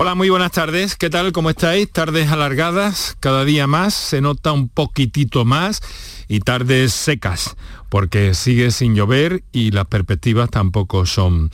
[0.00, 0.94] Hola, muy buenas tardes.
[0.94, 1.32] ¿Qué tal?
[1.32, 1.90] ¿Cómo estáis?
[1.90, 5.82] Tardes alargadas, cada día más, se nota un poquitito más
[6.28, 7.56] y tardes secas,
[7.88, 11.50] porque sigue sin llover y las perspectivas tampoco son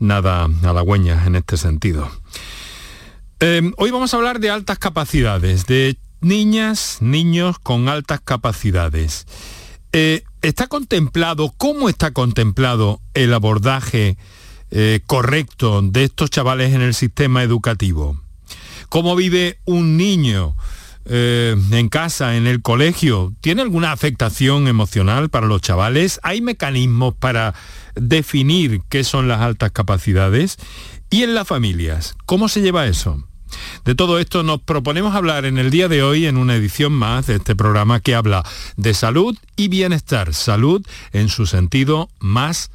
[0.00, 2.10] nada halagüeñas en este sentido.
[3.38, 9.24] Em, hoy vamos a hablar de altas capacidades, de niñas, niños con altas capacidades.
[9.92, 14.16] Eh, ¿Está contemplado, cómo está contemplado el abordaje
[14.76, 18.20] eh, correcto de estos chavales en el sistema educativo.
[18.88, 20.56] ¿Cómo vive un niño
[21.04, 23.32] eh, en casa, en el colegio?
[23.40, 26.18] ¿Tiene alguna afectación emocional para los chavales?
[26.24, 27.54] ¿Hay mecanismos para
[27.94, 30.56] definir qué son las altas capacidades?
[31.08, 32.16] ¿Y en las familias?
[32.26, 33.24] ¿Cómo se lleva eso?
[33.84, 37.28] De todo esto nos proponemos hablar en el día de hoy en una edición más
[37.28, 38.42] de este programa que habla
[38.76, 42.72] de salud y bienestar, salud en su sentido más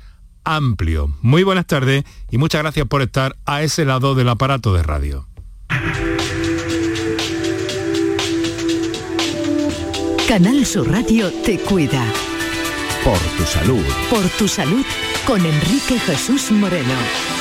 [0.55, 1.13] amplio.
[1.21, 5.27] Muy buenas tardes y muchas gracias por estar a ese lado del aparato de radio.
[10.27, 12.05] Canal Sur Radio te cuida.
[13.03, 13.83] Por tu salud.
[14.09, 14.85] Por tu salud
[15.25, 17.38] con Enrique Jesús Moreno.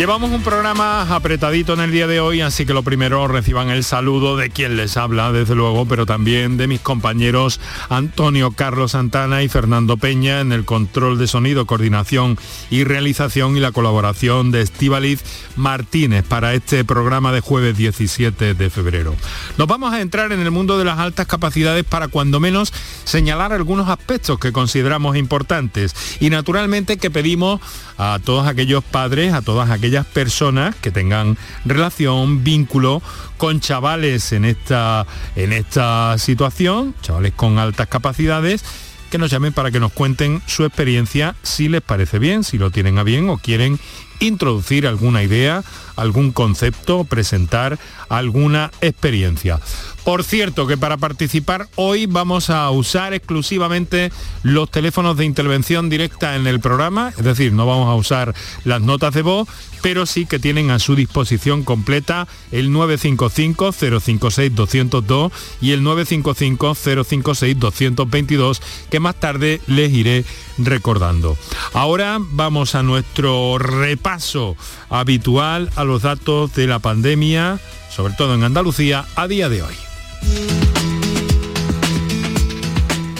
[0.00, 3.84] Llevamos un programa apretadito en el día de hoy, así que lo primero reciban el
[3.84, 9.42] saludo de quien les habla, desde luego, pero también de mis compañeros Antonio Carlos Santana
[9.42, 12.38] y Fernando Peña en el control de sonido, coordinación
[12.70, 15.22] y realización y la colaboración de Estivaliz
[15.56, 19.14] Martínez para este programa de jueves 17 de febrero.
[19.58, 22.72] Nos vamos a entrar en el mundo de las altas capacidades para cuando menos
[23.04, 27.60] señalar algunos aspectos que consideramos importantes y naturalmente que pedimos
[27.98, 33.02] a todos aquellos padres, a todas aquellas personas que tengan relación, vínculo
[33.36, 38.64] con chavales en esta, en esta situación, chavales con altas capacidades,
[39.10, 42.70] que nos llamen para que nos cuenten su experiencia, si les parece bien, si lo
[42.70, 43.78] tienen a bien o quieren
[44.20, 45.64] introducir alguna idea,
[45.96, 49.60] algún concepto, presentar alguna experiencia.
[50.04, 54.10] Por cierto, que para participar hoy vamos a usar exclusivamente
[54.42, 58.80] los teléfonos de intervención directa en el programa, es decir, no vamos a usar las
[58.80, 59.48] notas de voz,
[59.82, 68.60] pero sí que tienen a su disposición completa el 955-056-202 y el 955-056-222,
[68.90, 70.24] que más tarde les iré
[70.58, 71.36] recordando.
[71.72, 74.56] Ahora vamos a nuestro repaso
[74.88, 77.58] habitual a los datos de la pandemia,
[77.90, 79.74] sobre todo en Andalucía, a día de hoy.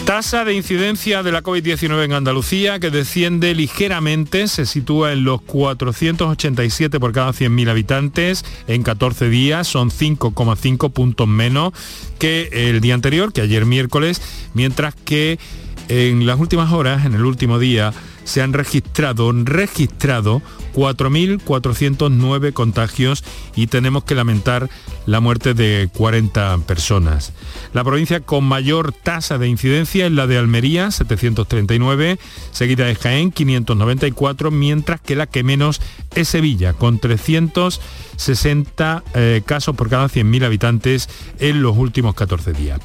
[0.05, 5.41] Tasa de incidencia de la COVID-19 en Andalucía que desciende ligeramente, se sitúa en los
[5.43, 11.71] 487 por cada 100.000 habitantes en 14 días, son 5,5 puntos menos
[12.19, 14.21] que el día anterior, que ayer miércoles,
[14.53, 15.39] mientras que
[15.87, 20.41] en las últimas horas, en el último día, se han registrado, registrado
[20.73, 23.23] 4.409 contagios
[23.55, 24.69] y tenemos que lamentar
[25.05, 27.33] la muerte de 40 personas.
[27.73, 32.19] La provincia con mayor tasa de incidencia es la de Almería, 739,
[32.51, 35.81] seguida de Jaén, 594, mientras que la que menos
[36.15, 41.09] es Sevilla, con 360 eh, casos por cada 100.000 habitantes
[41.39, 42.79] en los últimos 14 días.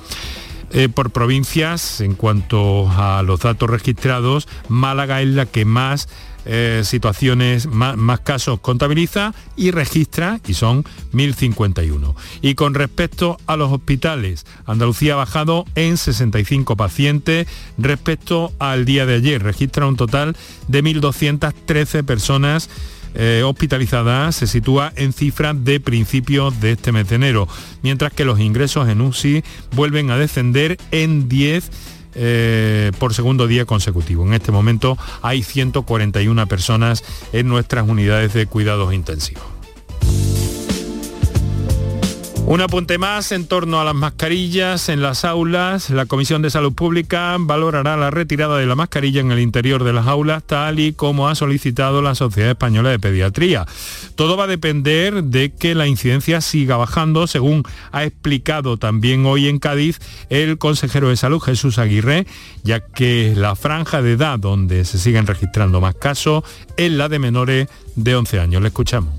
[0.76, 6.06] Eh, por provincias, en cuanto a los datos registrados, Málaga es la que más
[6.44, 10.84] eh, situaciones, más, casos contabiliza y registra, y son
[11.14, 12.14] 1.051.
[12.42, 17.48] Y con respecto a los hospitales, Andalucía ha bajado en 65 pacientes
[17.78, 20.36] respecto al día de ayer, registra un total
[20.68, 22.68] de 1.213 personas
[23.16, 27.48] eh, hospitalizada se sitúa en cifras de principios de este mes de enero,
[27.82, 29.42] mientras que los ingresos en UCI
[29.74, 31.70] vuelven a descender en 10
[32.14, 34.26] eh, por segundo día consecutivo.
[34.26, 39.44] En este momento hay 141 personas en nuestras unidades de cuidados intensivos.
[42.48, 45.90] Un apunte más en torno a las mascarillas en las aulas.
[45.90, 49.92] La Comisión de Salud Pública valorará la retirada de la mascarilla en el interior de
[49.92, 53.66] las aulas, tal y como ha solicitado la Sociedad Española de Pediatría.
[54.14, 59.48] Todo va a depender de que la incidencia siga bajando, según ha explicado también hoy
[59.48, 59.98] en Cádiz
[60.30, 62.28] el consejero de Salud Jesús Aguirre,
[62.62, 66.44] ya que la franja de edad donde se siguen registrando más casos
[66.76, 67.66] es la de menores
[67.96, 68.62] de 11 años.
[68.62, 69.12] Le escuchamos.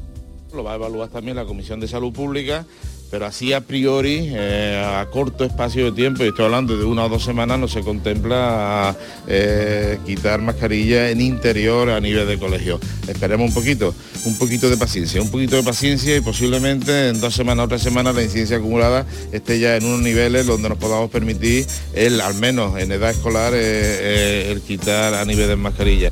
[0.54, 2.66] Lo va a evaluar también la Comisión de Salud Pública
[3.10, 7.06] pero así a priori, eh, a corto espacio de tiempo, y estoy hablando de una
[7.06, 8.96] o dos semanas, no se contempla
[9.28, 12.80] eh, quitar mascarilla en interior a nivel de colegio.
[13.08, 13.94] Esperemos un poquito,
[14.26, 17.82] un poquito de paciencia, un poquito de paciencia y posiblemente en dos semanas o tres
[17.82, 22.36] semanas la incidencia acumulada esté ya en unos niveles donde nos podamos permitir, el, al
[22.36, 26.12] menos en edad escolar, eh, el quitar a nivel de mascarilla.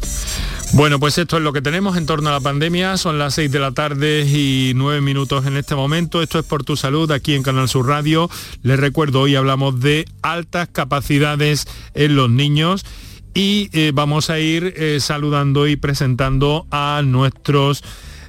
[0.73, 2.97] Bueno, pues esto es lo que tenemos en torno a la pandemia.
[2.97, 6.21] Son las 6 de la tarde y 9 minutos en este momento.
[6.21, 8.29] Esto es por tu salud aquí en Canal Sur Radio.
[8.61, 12.85] Les recuerdo, hoy hablamos de altas capacidades en los niños
[13.33, 17.83] y eh, vamos a ir eh, saludando y presentando a nuestros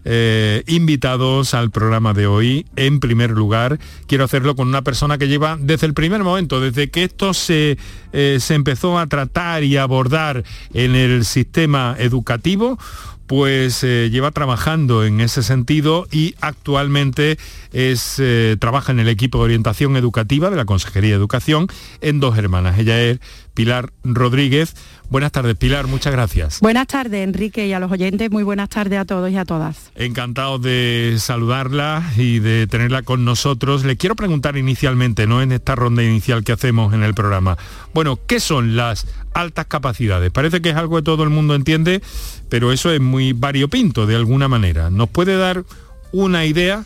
[0.08, 2.64] eh, invitados al programa de hoy.
[2.76, 6.91] En primer lugar, quiero hacerlo con una persona que lleva desde el primer momento, desde
[6.91, 7.76] que esto se,
[8.12, 12.79] eh, se empezó a tratar y abordar en el sistema educativo,
[13.26, 17.38] pues eh, lleva trabajando en ese sentido y actualmente
[17.73, 18.23] es,
[18.58, 21.67] trabaja en el equipo de orientación educativa de la Consejería de Educación
[22.00, 22.78] en Dos Hermanas.
[22.78, 23.20] Ella es
[23.56, 24.75] Pilar Rodríguez.
[25.08, 26.61] Buenas tardes, Pilar, muchas gracias.
[26.61, 29.90] Buenas tardes, Enrique, y a los oyentes, muy buenas tardes a todos y a todas.
[29.94, 33.84] Encantado de saludarla y de tenerla con nosotros.
[33.84, 35.43] Le quiero preguntar inicialmente, ¿no?
[35.43, 37.56] En esta ronda inicial que hacemos en el programa.
[37.94, 40.31] Bueno, ¿qué son las altas capacidades?
[40.32, 42.02] Parece que es algo que todo el mundo entiende,
[42.48, 44.90] pero eso es muy variopinto de alguna manera.
[44.90, 45.64] ¿Nos puede dar
[46.12, 46.84] una idea?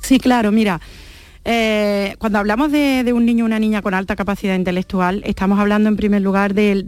[0.00, 0.80] Sí, claro, mira.
[1.44, 5.88] Eh, cuando hablamos de, un niño o una niña con alta capacidad intelectual, estamos hablando
[5.88, 6.86] en primer lugar del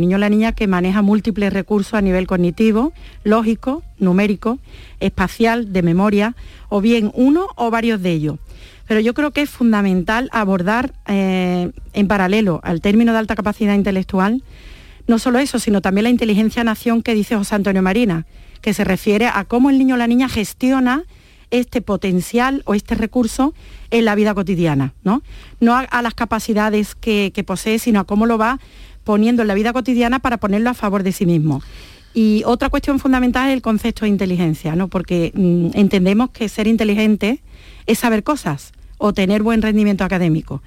[0.00, 2.92] niño o la niña que maneja múltiples recursos a nivel cognitivo,
[3.22, 4.58] lógico, numérico,
[4.98, 6.34] espacial, de memoria,
[6.68, 8.38] o bien uno o varios de ellos.
[8.88, 13.74] Pero yo creo que es fundamental abordar eh, en paralelo al término de alta capacidad
[13.74, 14.42] intelectual,
[15.06, 18.26] no solo eso, sino también la inteligencia-nación que dice José Antonio Marina,
[18.60, 21.04] que se refiere a cómo el niño o la niña gestiona
[21.50, 23.54] este potencial o este recurso
[23.90, 25.22] en la vida cotidiana, ¿no?
[25.60, 28.58] No a, las capacidades que, posee, sino a cómo lo va
[29.04, 31.62] poniendo en la vida cotidiana para ponerlo a favor de sí mismo.
[32.14, 34.88] Y otra cuestión fundamental es el concepto de inteligencia, ¿no?
[34.88, 37.40] porque mm, entendemos que ser inteligente
[37.86, 40.62] es saber cosas o tener buen rendimiento académico.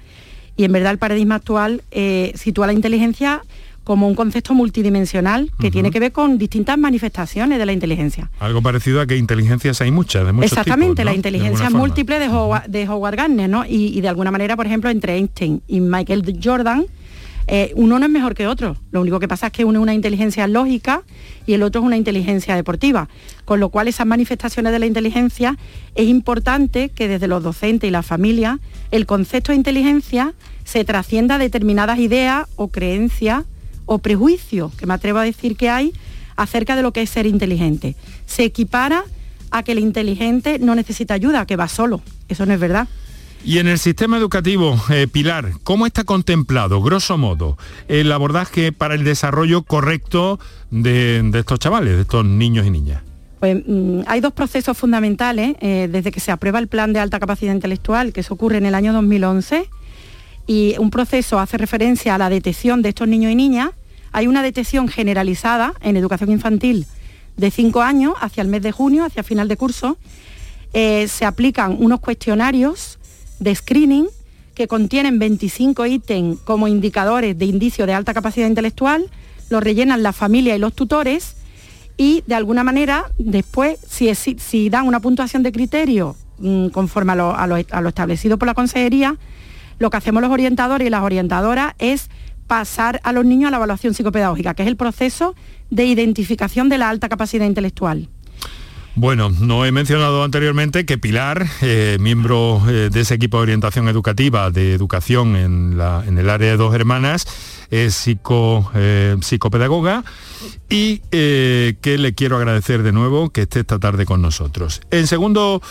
[0.56, 3.42] Y en verdad el paradigma actual eh, sitúa la inteligencia
[3.88, 8.30] como un concepto multidimensional que tiene que ver con distintas manifestaciones de la inteligencia.
[8.38, 12.66] Algo parecido a que inteligencias hay muchas, de muchos Exactamente, la inteligencia múltiple de Howard,
[12.68, 13.64] de Howard Gardner, ¿no?
[13.66, 16.84] Y, de alguna manera, por ejemplo, entre Einstein y Michael Jordan,
[17.46, 18.76] eh, uno no es mejor que otro.
[18.90, 21.00] Lo único que pasa es que uno es una inteligencia lógica
[21.46, 23.08] y el otro es una inteligencia deportiva.
[23.46, 25.56] Con lo cual esas manifestaciones de la inteligencia
[25.94, 31.36] es importante que desde los docentes y la familia el concepto de inteligencia se trascienda
[31.36, 33.46] a determinadas ideas o creencias
[33.88, 35.92] o prejuicio, que me atrevo a decir que hay,
[36.36, 37.96] acerca de lo que es ser inteligente.
[38.26, 39.04] Se equipara
[39.50, 42.02] a que el inteligente no necesita ayuda, que va solo.
[42.28, 42.86] Eso no es verdad.
[43.44, 47.56] Y en el sistema educativo, eh, Pilar, ¿cómo está contemplado, grosso modo,
[47.86, 50.38] el abordaje para el desarrollo correcto
[50.70, 53.02] de, estos chavales, de estos niños y niñas?
[53.40, 57.20] Pues mm, hay dos procesos fundamentales eh, desde que se aprueba el plan de alta
[57.20, 59.70] capacidad intelectual, que eso ocurre en el año 2011,
[60.48, 63.70] y un proceso hace referencia a la detección de estos niños y niñas.
[64.12, 66.86] Hay una detección generalizada en educación infantil
[67.36, 69.98] de 5 años hacia el mes de junio, hacia final de curso.
[70.72, 72.98] Eh, se aplican unos cuestionarios
[73.38, 74.06] de screening
[74.54, 79.08] que contienen 25 ítems como indicadores de indicio de alta capacidad intelectual,
[79.50, 81.36] los rellenan la familia y los tutores
[81.98, 87.88] y de alguna manera después, si, dan una puntuación de criterio mm, conforme a lo
[87.88, 89.18] establecido por la consejería,
[89.78, 92.10] lo que hacemos los orientadores y las orientadoras es
[92.46, 95.34] pasar a los niños a la evaluación psicopedagógica, que es el proceso
[95.70, 98.08] de identificación de la alta capacidad intelectual.
[99.00, 103.86] Bueno, no he mencionado anteriormente que Pilar, eh, miembro eh, de ese equipo de orientación
[103.86, 105.78] educativa de educación en,
[106.18, 107.24] el área de dos hermanas,
[107.70, 110.04] es psico, eh, psicopedagoga
[110.68, 114.80] y que le quiero agradecer de nuevo que esté esta tarde con nosotros.
[114.90, 115.62] En segundo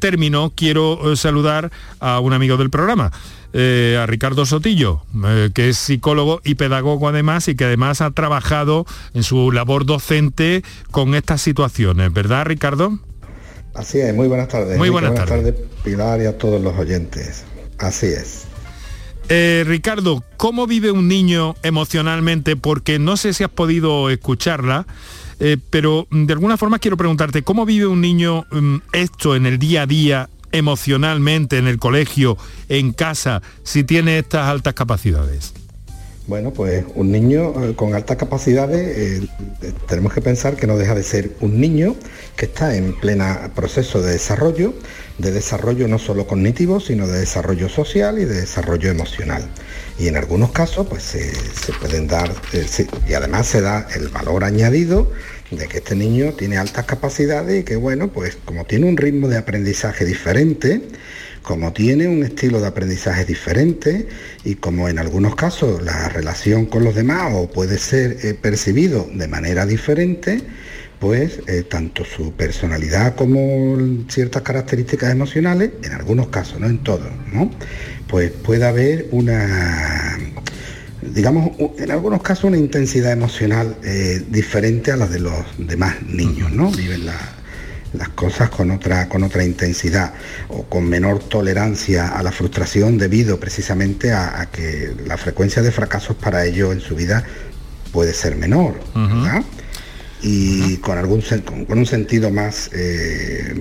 [0.00, 1.70] término, quiero saludar
[2.00, 3.12] a un amigo del programa,
[3.58, 8.10] eh, a Ricardo Sotillo, eh, que es psicólogo y pedagogo además y que además ha
[8.10, 8.84] trabajado
[9.14, 12.98] en su labor docente con estas situaciones, ¿verdad Ricardo?
[13.74, 14.76] Así es, muy buenas tardes.
[14.76, 15.54] Muy buenas, tardes.
[15.82, 17.44] Pilar y a todos los oyentes.
[17.78, 18.45] Así es.
[19.28, 22.56] Eh, Ricardo, ¿cómo vive un niño emocionalmente?
[22.56, 24.86] Porque no sé si has podido escucharla,
[25.70, 29.82] pero de alguna forma quiero preguntarte, ¿cómo vive un niño mm, esto en el día
[29.82, 32.36] a día emocionalmente en el colegio,
[32.68, 35.52] en casa, si tiene estas altas capacidades?
[36.26, 39.28] Bueno, pues un niño eh, con altas capacidades, eh,
[39.86, 41.94] tenemos que pensar que no deja de ser un niño
[42.34, 44.74] que está en plena proceso de desarrollo,
[45.18, 49.48] de desarrollo no solo cognitivo, sino de desarrollo social y de desarrollo emocional.
[49.98, 51.32] Y en algunos casos, pues se,
[51.80, 52.66] pueden dar, eh,
[53.08, 55.10] y además se da el valor añadido
[55.50, 59.28] de que este niño tiene altas capacidades y que bueno, pues como tiene un ritmo
[59.28, 60.82] de aprendizaje diferente,
[61.42, 64.08] como tiene un estilo de aprendizaje diferente
[64.44, 69.08] y como en algunos casos la relación con los demás o puede ser eh, percibido
[69.14, 70.42] de manera diferente,
[70.98, 73.76] pues eh, tanto su personalidad como
[74.08, 77.50] ciertas características emocionales, en algunos casos, no en todos, ¿no?
[78.08, 80.18] Pues puede haber una,
[81.02, 86.50] digamos, en algunos casos una intensidad emocional eh, diferente a la de los demás niños,
[86.52, 86.70] ¿no?
[86.70, 90.14] Viven las cosas con otra, con otra intensidad
[90.48, 96.16] o con menor tolerancia a la frustración debido precisamente a, que la frecuencia de fracasos
[96.16, 97.24] para ellos en su vida
[97.92, 99.42] puede ser menor, ¿verdad?
[100.28, 103.54] Y con algún con, un sentido más, eh,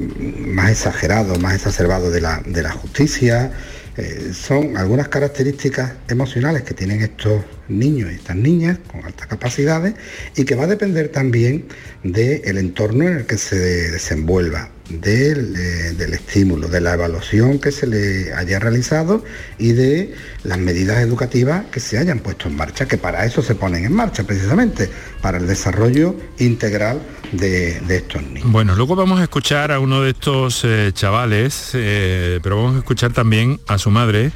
[0.47, 3.51] más exagerado, más exacerbado de la, de la justicia.
[3.97, 9.93] Eh, son algunas características emocionales que tienen estos niños y estas niñas con altas capacidades
[10.35, 11.67] y que va a depender también
[12.03, 13.57] del entorno en el que se
[13.91, 14.74] desenvuelva.
[14.87, 19.23] Eh, del, estímulo, de la evaluación que se le haya realizado
[19.57, 20.13] y de
[20.43, 23.93] las medidas educativas que se hayan puesto en marcha, que para eso se ponen en
[23.93, 24.89] marcha precisamente,
[25.21, 27.01] para el desarrollo integral
[27.31, 28.51] de, estos niños.
[28.51, 32.79] Bueno, luego vamos a escuchar a uno de estos eh, chavales, eh, pero vamos a
[32.79, 34.31] escuchar también a su madre,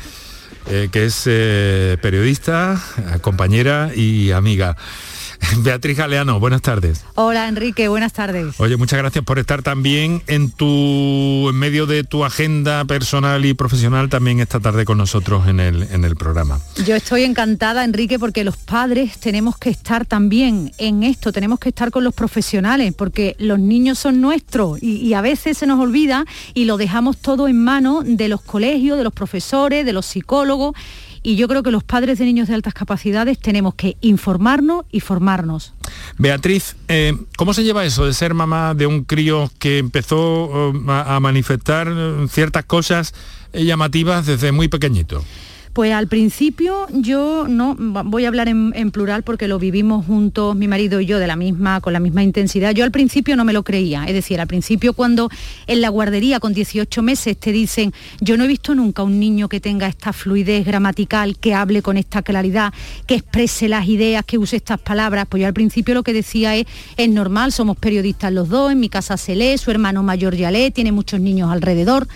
[0.92, 1.24] que es
[2.00, 2.80] periodista,
[3.22, 4.78] compañera y amiga.
[5.58, 7.04] Beatriz Galeano, buenas tardes.
[7.16, 8.60] Hola Enrique, buenas tardes.
[8.60, 13.54] Oye, muchas gracias por estar también en tu en medio de tu agenda personal y
[13.54, 16.60] profesional también esta tarde con nosotros en el, en el programa.
[16.86, 21.70] Yo estoy encantada, Enrique, porque los padres tenemos que estar también en esto, tenemos que
[21.70, 25.80] estar con los profesionales, porque los niños son nuestros y, y a veces se nos
[25.80, 30.06] olvida y lo dejamos todo en manos de los colegios, de los profesores, de los
[30.06, 30.76] psicólogos
[31.24, 35.00] y yo creo que los padres de niños de altas capacidades tenemos que informarnos y
[35.00, 35.74] formarnos.
[36.18, 40.84] Beatriz, eh, ¿cómo se lleva eso de ser mamá de un crío que empezó eh,
[40.88, 41.92] a manifestar
[42.30, 43.14] ciertas cosas
[43.54, 45.24] llamativas desde muy pequeñito?
[45.74, 50.68] Pues al principio yo no voy a hablar en, plural porque lo vivimos juntos mi
[50.68, 52.74] marido y yo de la misma con la misma intensidad.
[52.74, 55.30] Yo al principio no me lo creía, es decir, al principio cuando
[55.68, 59.48] en la guardería con 18 meses te dicen, "Yo no he visto nunca un niño
[59.48, 62.74] que tenga esta fluidez gramatical, que hable con esta claridad,
[63.06, 66.56] que exprese las ideas, que use estas palabras", pues yo al principio lo que decía
[66.56, 66.66] es,
[66.98, 70.50] "Es normal, somos periodistas los dos, en mi casa se lee, su hermano mayor ya
[70.50, 72.08] lee, tiene muchos niños alrededor."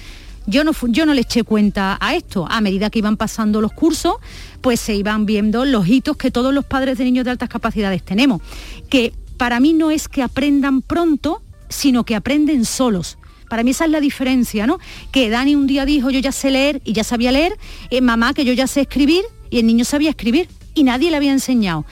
[0.46, 2.46] Yo no, yo no le eché cuenta a esto.
[2.50, 4.16] A medida que iban pasando los cursos,
[4.62, 8.04] pues se iban viendo los hitos que todos los padres de niños de altas capacidades
[8.04, 8.42] tenemos.
[8.90, 13.18] Que para mí no es que aprendan pronto, sino que aprenden solos.
[13.50, 14.80] Para mí esa es la diferencia, ¿no?
[15.12, 17.58] Que Dani un día dijo, yo ya sé leer y ya sabía leer,
[17.90, 21.18] eh, mamá que yo ya sé escribir y el niño sabía escribir y nadie le
[21.18, 21.86] había enseñado.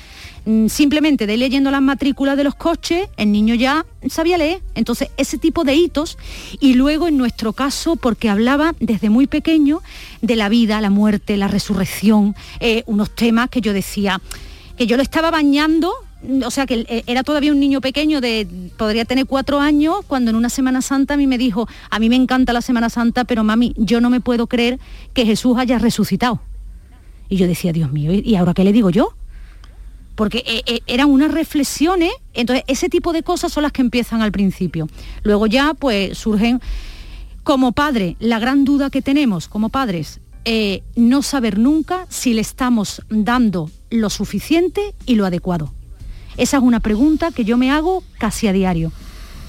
[0.46, 4.62] Mm, simplemente de leyendo las matrículas de los coches, el niño ya sabía leer.
[4.74, 6.18] Entonces, ese tipo de hitos.
[6.60, 9.82] Y luego, en nuestro caso, porque hablaba desde muy pequeño
[10.22, 14.20] de la vida, la muerte, la resurrección, eh, unos temas que yo decía,
[14.78, 15.94] que yo lo estaba bañando
[16.46, 20.30] o sea que eh, era todavía un niño pequeño de podría tener cuatro años cuando
[20.30, 23.24] en una Semana Santa a mí me dijo a mí me encanta la Semana Santa
[23.24, 24.80] pero mami yo no me puedo creer
[25.16, 26.40] que Jesús haya resucitado
[27.28, 29.16] y yo decía Dios mío y ahora qué le digo yo
[30.16, 34.22] porque eh, eh, eran unas reflexiones, entonces ese tipo de cosas son las que empiezan
[34.22, 34.88] al principio.
[35.24, 36.62] Luego ya pues surgen
[37.44, 42.42] como padre, la gran duda que tenemos como padres, eh, no saber nunca si le
[42.42, 45.74] estamos dando lo suficiente y lo adecuado.
[46.38, 48.92] Esa es una pregunta que yo me hago casi a diario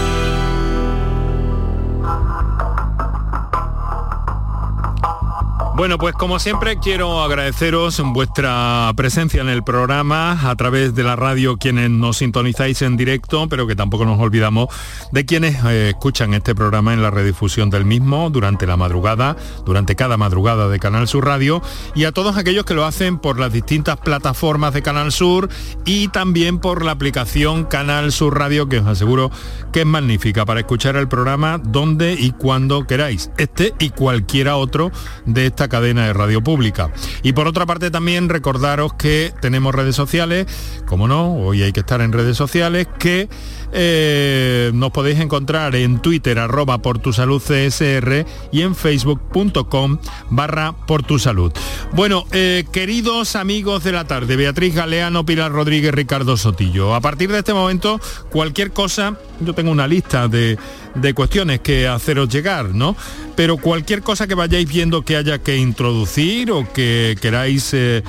[5.81, 11.15] Bueno, pues como siempre quiero agradeceros vuestra presencia en el programa a través de la
[11.15, 14.67] radio quienes nos sintonizáis en directo, pero que tampoco nos olvidamos
[15.11, 19.35] de quienes eh, escuchan este programa en la redifusión del mismo durante la madrugada,
[19.65, 21.63] durante cada madrugada de Canal Sur Radio
[21.95, 25.49] y a todos aquellos que lo hacen por las distintas plataformas de Canal Sur
[25.83, 29.31] y también por la aplicación Canal Sur Radio que os aseguro
[29.73, 34.91] que es magnífica para escuchar el programa donde y cuando queráis, este y cualquiera otro
[35.25, 36.91] de esta cadena de radio pública.
[37.23, 40.45] Y por otra parte también recordaros que tenemos redes sociales,
[40.85, 43.29] como no, hoy hay que estar en redes sociales, que
[43.73, 49.97] eh, nos podéis encontrar en Twitter arroba por tu salud CSR y en facebook.com
[50.29, 51.53] barra por tu salud.
[51.93, 57.31] Bueno, eh, queridos amigos de la tarde, Beatriz Galeano, Pilar Rodríguez, Ricardo Sotillo, a partir
[57.31, 57.99] de este momento
[58.29, 60.57] cualquier cosa, yo tengo una lista de,
[60.95, 62.95] de cuestiones que haceros llegar, ¿no?
[63.35, 67.73] Pero cualquier cosa que vayáis viendo que haya que introducir o que queráis...
[67.73, 68.03] Eh,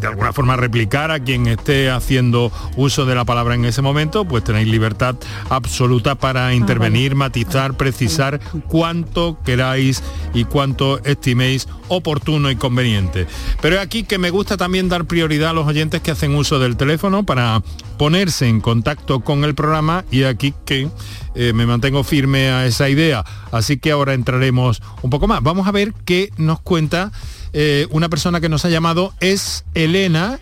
[0.00, 4.24] de alguna forma replicar a quien esté haciendo uso de la palabra en ese momento,
[4.24, 5.16] pues tenéis libertad
[5.48, 10.02] absoluta para intervenir, matizar, precisar cuánto queráis
[10.34, 13.26] y cuánto estiméis oportuno y conveniente.
[13.60, 16.58] Pero es aquí que me gusta también dar prioridad a los oyentes que hacen uso
[16.58, 17.62] del teléfono para
[17.98, 20.88] ponerse en contacto con el programa y aquí que
[21.34, 23.24] eh, me mantengo firme a esa idea.
[23.52, 25.42] Así que ahora entraremos un poco más.
[25.42, 27.12] Vamos a ver qué nos cuenta
[27.52, 30.38] eh, una persona que nos ha llamado es Elena,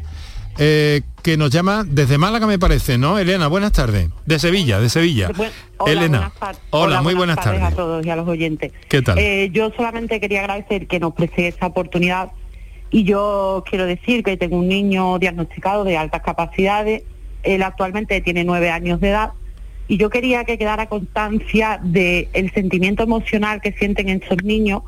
[0.58, 3.18] eh, que nos llama desde Málaga, me parece, ¿no?
[3.18, 4.08] Elena, buenas tardes.
[4.26, 5.30] De Sevilla, de Sevilla.
[5.86, 6.32] Elena.
[6.70, 8.72] Hola, muy buenas, tardes, a todos y a los oyentes.
[8.88, 9.18] ¿Qué tal?
[9.18, 12.32] Eh, yo solamente quería agradecer que nos preste esta oportunidad
[12.90, 17.02] y yo quiero decir que tengo un niño diagnosticado de altas capacidades.
[17.42, 19.30] Él actualmente tiene nueve años de edad
[19.86, 24.82] y yo quería que quedara constancia del el sentimiento emocional que sienten estos niños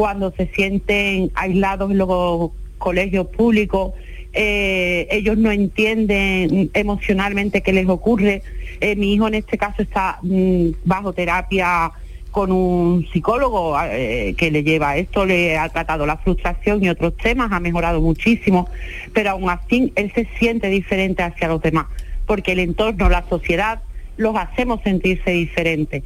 [0.00, 3.92] cuando se sienten aislados en los colegios públicos,
[4.32, 8.42] eh, ellos no entienden emocionalmente qué les ocurre.
[8.80, 11.92] Eh, mi hijo en este caso está mm, bajo terapia
[12.30, 17.14] con un psicólogo eh, que le lleva esto, le ha tratado la frustración y otros
[17.18, 18.70] temas, ha mejorado muchísimo,
[19.12, 21.88] pero aún así él se siente diferente hacia los demás,
[22.24, 23.82] porque el entorno, la sociedad,
[24.16, 26.04] los hacemos sentirse diferentes.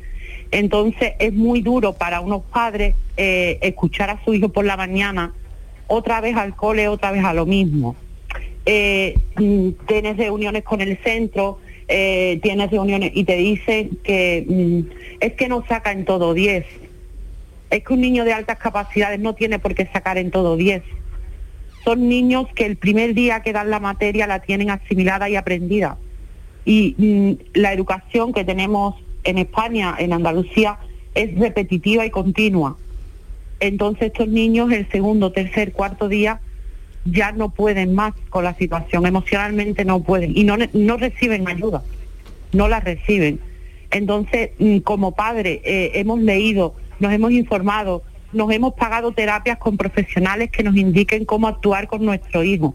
[0.55, 5.35] Entonces es muy duro para unos padres eh, escuchar a su hijo por la mañana,
[5.89, 7.97] otra vez al cole, otra vez a lo mismo.
[8.65, 15.19] Eh, mm, tienes reuniones con el centro, eh, tienes reuniones y te dicen que mm,
[15.19, 16.65] es que no saca en todo 10.
[17.71, 20.85] Es que un niño de altas capacidades no tiene por qué sacar en todo 10.
[21.83, 25.99] Son niños que el primer día que dan la materia la tienen asimilada y aprendida.
[26.65, 30.79] Y mm, la educación que tenemos en España, en Andalucía,
[31.15, 32.77] es repetitiva y continua.
[33.61, 36.41] Entonces estos niños el segundo, tercer, cuarto día
[37.05, 41.83] ya no pueden más con la situación, emocionalmente no pueden y no, no reciben ayuda,
[42.53, 43.41] no la reciben.
[43.91, 49.77] Entonces, mm, como padre, eh, hemos leído, nos hemos informado, nos hemos pagado terapias con
[49.77, 52.75] profesionales que nos indiquen cómo actuar con nuestro hijo.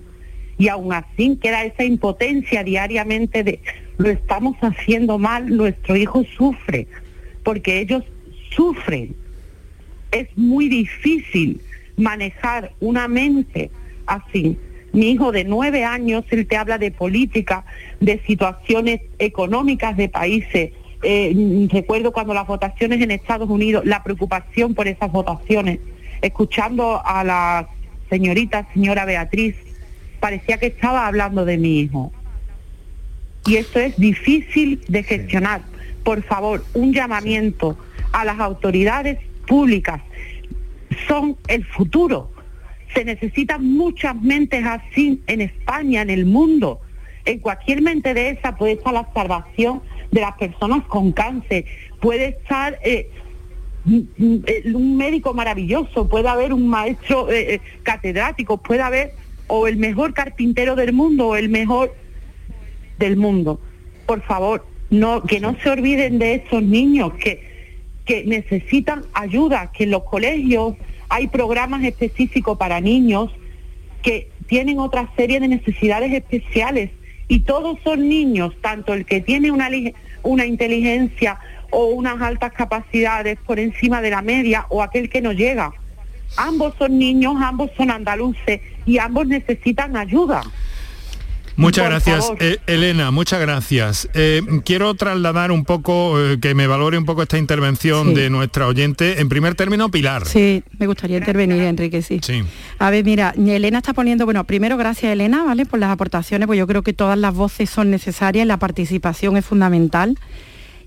[0.57, 3.59] Y aún así queda esa impotencia diariamente de
[3.99, 6.87] lo estamos haciendo mal, nuestro hijo sufre,
[7.43, 8.03] porque ellos
[8.49, 9.13] sufren.
[10.11, 11.61] Es muy difícil
[11.97, 13.69] manejar una mente
[14.07, 14.57] así.
[14.93, 17.65] Mi hijo de nueve años, él te habla de política,
[17.99, 20.71] de situaciones económicas de países.
[21.03, 25.79] Eh, recuerdo cuando las votaciones en Estados Unidos, la preocupación por esas votaciones,
[26.21, 27.67] escuchando a la
[28.09, 29.55] señorita, señora Beatriz,
[30.21, 32.13] parecía que estaba hablando de mi hijo.
[33.45, 35.61] Y esto es difícil de gestionar.
[36.03, 37.77] Por favor, un llamamiento
[38.11, 40.01] a las autoridades públicas.
[41.07, 42.31] Son el futuro.
[42.93, 46.81] Se necesitan muchas mentes así en España, en el mundo.
[47.25, 51.65] En cualquier mente de esa puede estar la salvación de las personas con cáncer,
[52.01, 53.09] puede estar eh,
[53.85, 59.13] un médico maravilloso, puede haber un maestro eh, eh, catedrático, puede haber
[59.47, 61.95] o el mejor carpintero del mundo o el mejor
[62.99, 63.59] del mundo.
[64.05, 67.71] Por favor, no, que no se olviden de estos niños que,
[68.05, 70.75] que necesitan ayuda, que en los colegios
[71.07, 73.31] hay programas específicos para niños
[74.03, 76.91] que tienen otra serie de necesidades especiales
[77.27, 79.69] y todos son niños, tanto el que tiene una,
[80.23, 81.39] una inteligencia
[81.71, 85.71] o unas altas capacidades por encima de la media o aquel que no llega.
[86.37, 90.41] Ambos son niños, ambos son andaluces y ambos necesitan ayuda.
[91.59, 94.09] Muchas gracias, eh, Elena, muchas gracias.
[94.13, 98.65] Eh, quiero trasladar un poco, eh, que me valore un poco esta intervención de nuestra
[98.65, 99.19] oyente.
[99.19, 100.25] En primer término, Pilar.
[100.25, 102.21] Sí, me gustaría intervenir, Enrique, sí.
[102.23, 102.43] sí.
[102.79, 105.65] A ver, mira, Elena está poniendo, bueno, primero gracias, Elena, ¿vale?
[105.65, 109.45] Por las aportaciones, pues yo creo que todas las voces son necesarias, la participación es
[109.45, 110.17] fundamental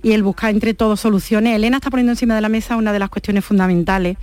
[0.02, 1.54] y el buscar entre todos soluciones.
[1.54, 4.16] Elena está poniendo encima de la mesa una de las cuestiones fundamentales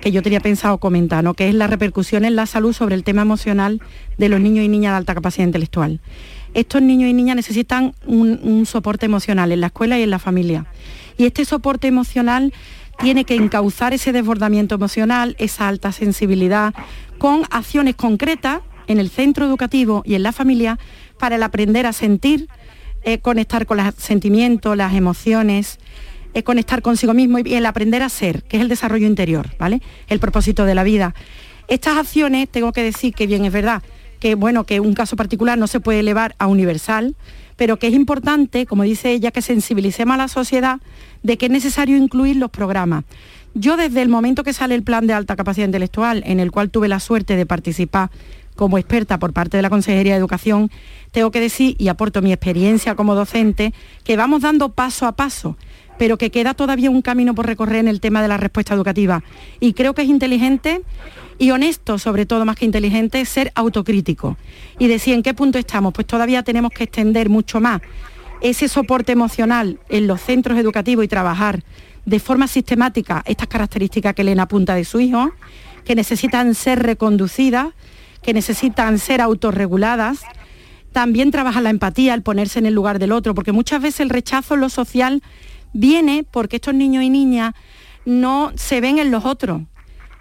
[0.00, 3.22] que yo tenía pensado comentar, que es la repercusión en la salud sobre el tema
[3.22, 3.80] emocional
[4.18, 6.00] de los niños y niñas de alta capacidad intelectual.
[6.54, 10.66] Estos niños y niñas necesitan un, soporte emocional en la escuela y en la familia.
[11.16, 12.52] Y este soporte emocional
[12.98, 16.74] tiene que encauzar ese desbordamiento emocional, esa alta sensibilidad,
[17.18, 20.78] con acciones concretas en el centro educativo y en la familia
[21.18, 22.48] para el aprender a sentir,
[23.04, 25.78] eh, conectar con los sentimientos, las emociones,
[26.34, 29.80] es conectar consigo mismo y el aprender a ser, que es el desarrollo interior, ¿vale?
[30.08, 31.14] El propósito de la vida.
[31.68, 33.82] Estas acciones, tengo que decir que bien es verdad,
[34.18, 37.16] que bueno, que un caso particular no se puede elevar a universal,
[37.56, 40.80] pero que es importante, como dice ella, que sensibilicemos a la sociedad
[41.22, 43.04] de que es necesario incluir los programas.
[43.54, 46.70] Yo desde el momento que sale el plan de alta capacidad intelectual, en el cual
[46.70, 48.10] tuve la suerte de participar
[48.56, 50.70] como experta por parte de la Consejería de Educación,
[51.12, 55.56] tengo que decir, y aporto mi experiencia como docente, que vamos dando paso a paso
[56.00, 59.22] pero que queda todavía un camino por recorrer en el tema de la respuesta educativa.
[59.60, 60.80] Y creo que es inteligente
[61.38, 64.38] y honesto, sobre todo más que inteligente, ser autocrítico
[64.78, 65.92] y decir en qué punto estamos.
[65.92, 67.82] Pues todavía tenemos que extender mucho más
[68.40, 71.64] ese soporte emocional en los centros educativos y trabajar
[72.06, 75.32] de forma sistemática estas características que Elena apunta de su hijo,
[75.84, 77.74] que necesitan ser reconducidas,
[78.22, 80.22] que necesitan ser autorreguladas.
[80.92, 84.08] También trabajar la empatía, el ponerse en el lugar del otro, porque muchas veces el
[84.08, 85.22] rechazo en lo social
[85.72, 87.54] viene porque estos niños y niñas
[88.04, 89.62] no se ven en los otros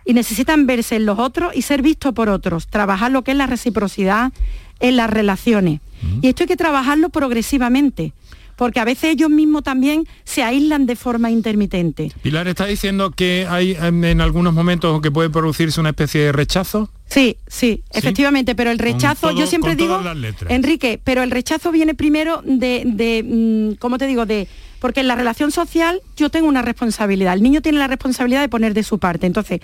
[0.05, 3.37] y necesitan verse en los otros y ser vistos por otros, trabajar lo que es
[3.37, 4.31] la reciprocidad
[4.79, 5.81] en las relaciones.
[6.21, 8.13] Y esto hay que trabajarlo progresivamente,
[8.59, 12.11] porque a veces ellos mismos también se aíslan de forma intermitente.
[12.21, 16.89] Pilar está diciendo que hay en algunos momentos que puede producirse una especie de rechazo.
[17.07, 20.01] Sí, sí, efectivamente, pero el rechazo, yo siempre digo,
[20.49, 25.07] Enrique, pero el rechazo viene primero de, de mm, ¿cómo te digo?, de porque en
[25.07, 28.83] la relación social yo tengo una responsabilidad, el niño tiene la responsabilidad de poner de
[28.83, 29.25] su parte.
[29.25, 29.61] Entonces,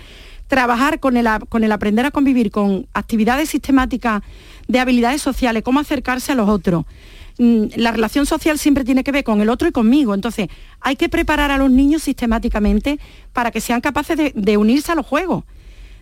[0.47, 4.21] trabajar con el, con el aprender a convivir, con actividades sistemáticas
[4.69, 6.86] de habilidades sociales, cómo acercarse a los otros.
[7.37, 10.13] Mm, la relación social siempre tiene que ver con el otro y conmigo.
[10.13, 10.47] Entonces,
[10.79, 12.99] hay que preparar a los niños sistemáticamente
[13.33, 15.43] para que sean capaces de, unirse a los juegos.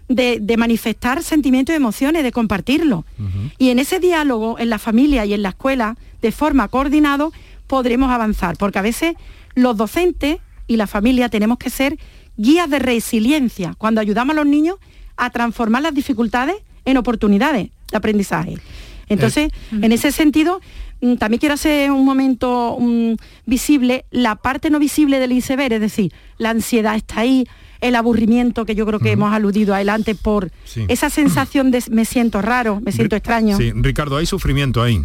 [0.10, 3.06] De, manifestar sentimientos y emociones, de compartirlo.
[3.58, 7.30] Y en ese diálogo, en la familia y en la escuela, de forma coordinada,
[7.68, 9.16] podremos avanzar, porque a veces
[9.56, 11.98] los docentes y la familia tenemos que ser
[12.38, 14.78] guías de resiliencia cuando ayudamos a los niños
[15.18, 18.58] a transformar las dificultades en oportunidades de aprendizaje.
[19.10, 20.62] Entonces, eh, en ese sentido,
[21.20, 23.14] también quiero hacer un momento mm,
[23.46, 27.46] visible la parte no visible del iceberg, es decir, la ansiedad está ahí,
[27.82, 30.52] el aburrimiento que yo creo que hemos aludido adelante por
[30.88, 33.58] esa sensación de me siento raro, me siento extraño.
[33.58, 35.04] Sí, Ricardo, hay sufrimiento ahí.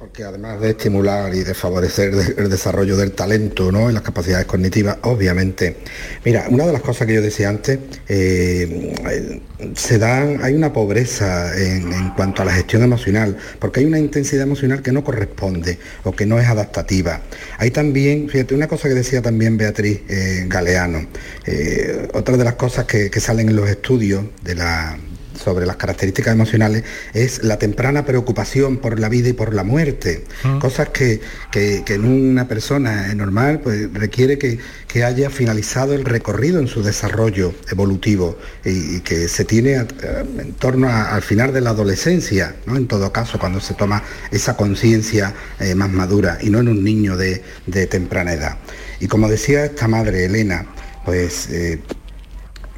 [0.00, 3.90] Porque además de estimular y de favorecer el desarrollo del talento ¿no?
[3.90, 5.76] y las capacidades cognitivas, obviamente.
[6.24, 9.38] Mira, una de las cosas que yo decía antes, eh,
[9.74, 14.44] se dan, hay una pobreza en, cuanto a la gestión emocional, porque hay una intensidad
[14.44, 17.20] emocional que no corresponde o que no es adaptativa.
[17.58, 21.08] Hay también, fíjate, una cosa que decía también Beatriz eh, Galeano,
[21.44, 24.96] eh, otra de las cosas que salen en los estudios de la
[25.42, 30.24] sobre las características emocionales es la temprana preocupación por la vida y por la muerte.
[30.44, 30.58] Ah.
[30.60, 31.20] Cosas que,
[31.54, 34.58] en una persona normal pues, requiere que,
[35.02, 41.22] haya finalizado el recorrido en su desarrollo evolutivo y, que se tiene en torno al
[41.22, 42.76] final de la adolescencia, ¿no?
[42.76, 46.84] en todo caso, cuando se toma esa conciencia eh, más madura y no en un
[46.84, 47.42] niño de,
[47.88, 48.58] temprana edad.
[48.98, 50.66] Y como decía esta madre, Elena,
[51.04, 51.80] pues eh,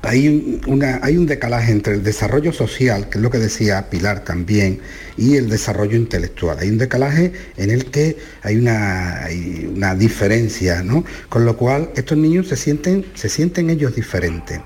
[0.03, 4.25] hay, una, hay un decalaje entre el desarrollo social, que es lo que decía Pilar
[4.25, 4.81] también,
[5.17, 6.59] y el desarrollo intelectual.
[6.59, 9.29] Hay un decalaje en el que hay una,
[9.75, 11.05] una diferencia, ¿no?
[11.29, 14.61] Con lo cual estos niños se sienten, se sienten ellos diferentes.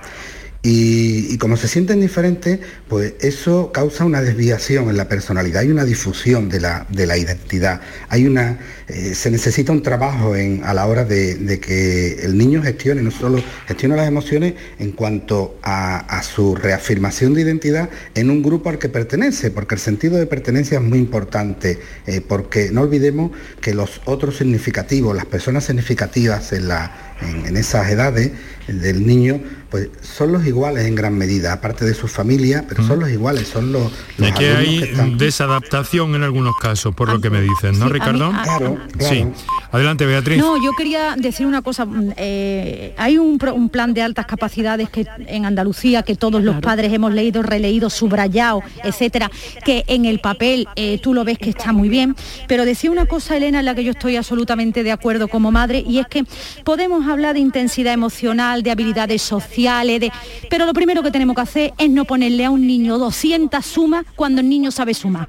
[0.69, 5.85] Y, como se sienten diferentes, pues eso causa una desviación en la personalidad, hay una
[5.85, 10.87] difusión de la, de la identidad, hay una, eh, se necesita un trabajo a la
[10.87, 16.57] hora de, que el niño gestione, no solo gestione las emociones en cuanto a, su
[16.57, 20.85] reafirmación de identidad en un grupo al que pertenece, porque el sentido de pertenencia es
[20.85, 27.15] muy importante, eh, porque no olvidemos que los otros significativos, las personas significativas en, la,
[27.21, 28.33] en esas edades
[28.67, 33.01] del niño, pues son los iguales en gran medida, aparte de su familia, pero son
[33.01, 33.93] los iguales, son los...
[34.19, 38.31] los que hay desadaptación en algunos casos, por lo que me dicen, ¿no, Ricardo?
[38.31, 39.27] claro, Sí.
[39.73, 40.39] Adelante, Beatriz.
[40.39, 41.85] No, yo quería decir una cosa.
[41.85, 46.93] Mm, eh, hay un, plan de altas capacidades que en Andalucía, que todos los padres
[46.93, 49.31] hemos leído, releído, subrayado, etcétera,
[49.65, 52.17] que en el papel eh, tú lo ves que está muy bien.
[52.49, 55.85] Pero decía una cosa, Elena, en la que yo estoy absolutamente de acuerdo como madre,
[55.87, 56.25] y es que
[56.65, 60.11] podemos hablar de intensidad emocional, de habilidades sociales,
[60.51, 64.05] pero lo primero que tenemos que hacer es no ponerle a un niño 200 sumas
[64.15, 65.29] cuando el niño sabe sumar.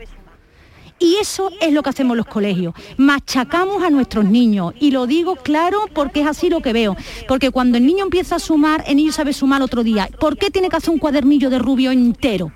[1.00, 2.74] Y eso es lo que hacemos los colegios.
[2.98, 4.74] Machacamos a nuestros niños.
[4.80, 6.98] Y lo digo claro porque es así lo que veo.
[7.28, 10.10] Porque cuando el niño empieza a sumar, el niño sabe sumar otro día.
[10.20, 12.52] ¿Por qué tiene que hacer un cuadernillo de rubio entero?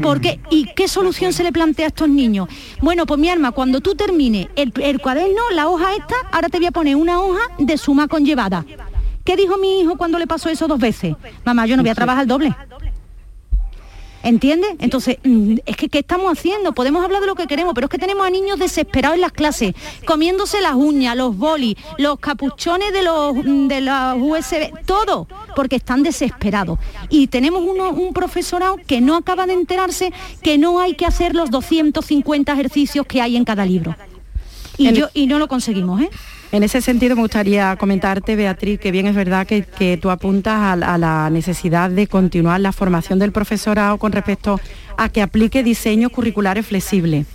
[0.00, 0.40] ¿Por qué?
[0.50, 2.48] ¿Y qué solución se le plantea a estos niños?
[2.82, 6.58] Bueno, pues mi arma, cuando tú termines el, el cuaderno, la hoja esta, ahora te
[6.58, 8.64] voy a poner una hoja de suma conllevada.
[9.24, 11.16] ¿Qué dijo mi hijo cuando le pasó eso dos veces?
[11.44, 12.54] Mamá, yo no voy a trabajar el doble.
[14.26, 14.70] ¿Entiendes?
[14.80, 16.72] Entonces, mm, es que ¿qué estamos haciendo?
[16.72, 19.30] Podemos hablar de lo que queremos, pero es que tenemos a niños desesperados en las
[19.30, 19.72] clases,
[20.04, 25.76] comiéndose las uñas, los bolis, los capuchones de los mm, de las USB, todo, porque
[25.76, 26.80] están desesperados.
[27.08, 30.12] Y tenemos uno, un profesorado que no acaba de enterarse
[30.42, 33.94] que no hay que hacer los 250 ejercicios que hay en cada libro.
[34.76, 36.10] Y, yo, y no lo conseguimos, ¿eh?
[36.52, 40.98] En ese sentido me gustaría comentarte, Beatriz, que bien es verdad que, tú apuntas a,
[40.98, 44.60] la necesidad de continuar la formación del profesorado con respecto
[44.96, 47.26] a que aplique diseños curriculares flexibles.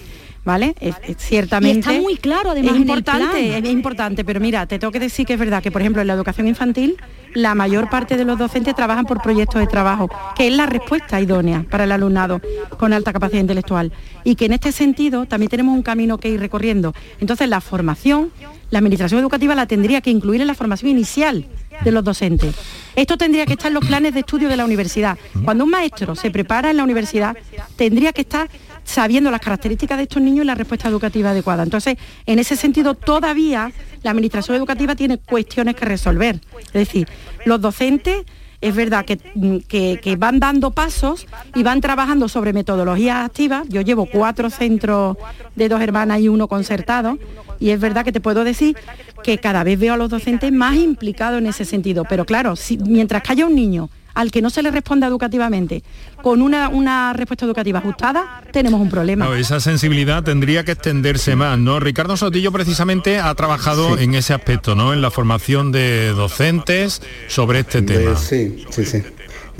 [0.44, 0.74] ¿Vale?
[1.20, 1.82] ciertamente.
[1.82, 2.74] está muy claro, además.
[2.74, 5.82] Es importante, es importante, pero mira, te tengo que decir que es verdad que, por
[5.82, 6.98] ejemplo, en la educación infantil,
[7.36, 11.22] la mayor parte de los docentes trabajan por proyectos de trabajo, que es la respuesta
[11.22, 12.42] idónea para el alumnado
[12.80, 13.92] con alta capacidad intelectual.
[14.24, 16.96] Y que en este sentido también tenemos un camino que ir recorriendo.
[17.20, 18.32] Entonces, la formación
[18.72, 21.46] la administración educativa la tendría que incluir en la formación inicial
[21.84, 22.56] de los docentes.
[22.96, 25.18] Esto tendría que estar en los planes de estudio de la universidad.
[25.46, 27.38] Cuando un maestro se prepara en la universidad,
[27.76, 28.50] tendría que estar
[28.84, 31.64] sabiendo las características de estos niños y la respuesta educativa adecuada.
[31.64, 33.72] Entonces, en ese sentido, todavía
[34.04, 36.40] la administración educativa tiene cuestiones que resolver.
[36.68, 37.08] Es decir,
[37.46, 38.24] los docentes
[38.62, 43.68] es verdad mm, que, van dando pasos y van trabajando sobre metodologías activas.
[43.70, 45.18] Yo llevo cuatro centros
[45.56, 47.18] de dos hermanas y uno concertado
[47.60, 48.78] y es verdad que te puedo decir
[49.24, 52.06] que cada vez veo a los docentes más implicados en ese sentido.
[52.08, 52.54] Pero claro,
[52.86, 55.84] mientras que haya un niño al que no se le responda educativamente
[56.22, 59.28] con una, respuesta educativa ajustada, tenemos un problema.
[59.38, 61.80] esa sensibilidad tendría que extenderse más, ¿no?
[61.80, 64.94] Ricardo Sotillo precisamente ha trabajado en ese aspecto, ¿no?
[64.94, 68.16] En la formación de docentes sobre este tema.
[68.16, 69.04] Sí, sí, sí.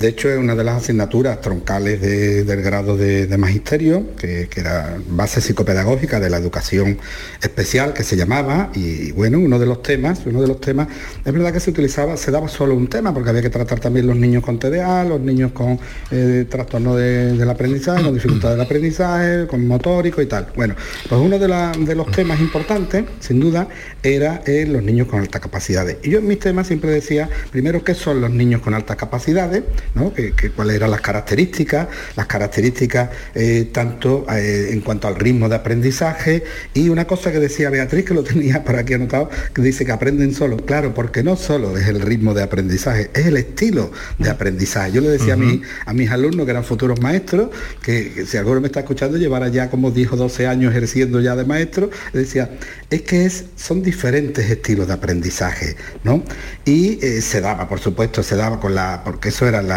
[0.02, 5.40] De hecho, es una de las asignaturas troncales del grado de, magisterio, que, era base
[5.40, 6.98] psicopedagógica de la educación
[7.40, 10.88] especial, que se llamaba, y bueno, uno de los temas, uno de los temas,
[11.24, 14.08] es verdad que se utilizaba, se daba solo un tema, porque había que tratar también
[14.08, 15.78] los niños con TDA, los niños con
[16.10, 20.48] eh, trastorno del aprendizaje, con dificultad del aprendizaje, con motórico y tal.
[20.56, 20.74] Bueno,
[21.08, 23.68] pues uno de, los temas importantes, sin duda,
[24.02, 25.98] era eh, los niños con altas capacidades.
[26.02, 29.62] Y yo en mis temas siempre decía, primero, ¿qué son los niños con altas capacidades?
[29.94, 30.12] ¿No?
[30.12, 35.56] Que, cuáles eran las características, las características eh, tanto eh, en cuanto al ritmo de
[35.56, 39.84] aprendizaje y una cosa que decía Beatriz, que lo tenía para aquí anotado, que dice
[39.84, 40.56] que aprenden solo.
[40.58, 44.92] Claro, porque no solo es el ritmo de aprendizaje, es el estilo de aprendizaje.
[44.92, 47.50] Yo le decía a, mí, a mis alumnos que eran futuros maestros,
[47.82, 51.44] que, si alguno me está escuchando, llevara ya, como dijo, 12 años ejerciendo ya de
[51.44, 52.50] maestro, decía,
[52.90, 56.22] es que es, son diferentes estilos de aprendizaje, ¿no?
[56.64, 59.71] Y eh, se daba, por supuesto, se daba con la, porque eso era la,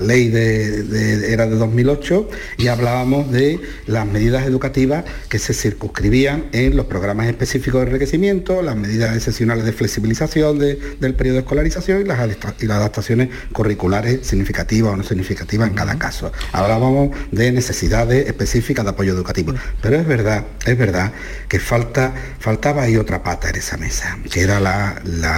[0.00, 6.76] ley de, era de 2008 y hablábamos de las medidas educativas que se circunscribían en
[6.76, 12.04] los programas específicos de enriquecimiento, las medidas excepcionales de flexibilización del periodo de escolarización y
[12.04, 12.18] las,
[12.60, 16.32] y las adaptaciones curriculares significativas o no significativas en cada caso.
[16.52, 19.54] Hablábamos de necesidades específicas de apoyo educativo.
[19.82, 21.12] Pero es verdad, es verdad
[21.48, 24.58] que falta, faltaba ahí otra pata en esa mesa, que era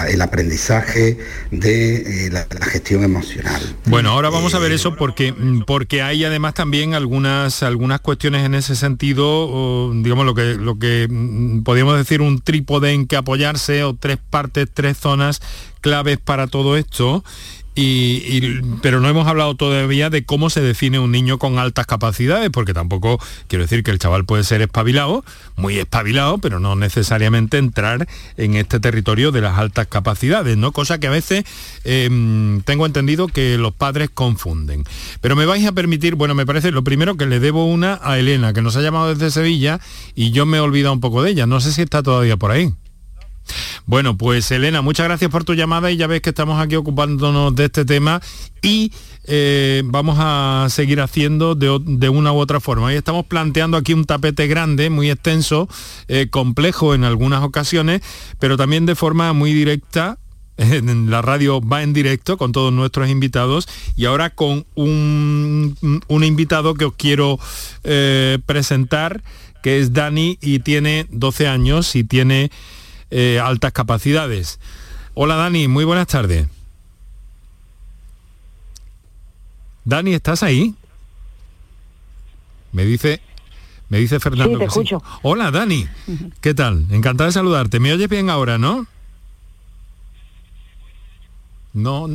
[0.08, 1.18] el aprendizaje
[1.50, 3.60] de eh, la, gestión emocional.
[3.86, 5.34] Bueno, ahora vamos a ver eso porque,
[5.66, 11.08] porque hay además también algunas, algunas cuestiones en ese sentido, digamos lo que, lo que
[11.10, 15.42] mm, podríamos decir un trípode en que apoyarse o tres partes, tres zonas
[15.80, 17.24] claves para todo esto
[17.74, 22.50] y, pero no hemos hablado todavía de cómo se define un niño con altas capacidades,
[22.50, 25.24] porque tampoco quiero decir que el chaval puede ser espabilado,
[25.56, 28.06] muy espabilado, pero no necesariamente entrar
[28.36, 30.72] en este territorio de las altas capacidades, ¿no?
[30.72, 31.44] Cosa que a veces
[31.84, 34.84] em, tengo entendido que los padres confunden.
[35.22, 38.18] Pero me vais a permitir, bueno, me parece lo primero que le debo una a
[38.18, 39.80] Elena, que nos ha llamado desde Sevilla
[40.14, 41.46] y yo me he olvidado un poco de ella.
[41.46, 42.72] No sé si está todavía por ahí.
[43.86, 47.54] Bueno, pues Elena, muchas gracias por tu llamada y ya ves que estamos aquí ocupándonos
[47.54, 48.20] de este tema
[48.62, 48.92] y
[49.24, 52.92] eh, vamos a seguir haciendo de, una u otra forma.
[52.92, 55.68] Y estamos planteando aquí un tapete grande, muy extenso,
[56.08, 58.02] eh, complejo en algunas ocasiones,
[58.38, 60.18] pero también de forma muy directa.
[60.58, 65.76] En la radio va en directo con todos nuestros invitados y ahora con un,
[66.08, 67.40] invitado que os quiero
[67.84, 69.22] eh, presentar,
[69.62, 72.50] que es Dani y tiene 12 años y tiene
[73.12, 74.58] eh, altas capacidades.
[75.12, 76.48] Hola Dani, muy buenas tardes.
[79.84, 80.74] Dani, ¿estás ahí?
[82.72, 83.20] Me dice,
[83.90, 84.58] me dice Fernando.
[84.58, 85.02] te escucho.
[85.20, 85.86] Hola Dani,
[86.40, 86.86] ¿qué tal?
[86.90, 87.80] Encantada de saludarte.
[87.80, 88.86] ¿Me oyes bien ahora, no?
[91.74, 92.08] No,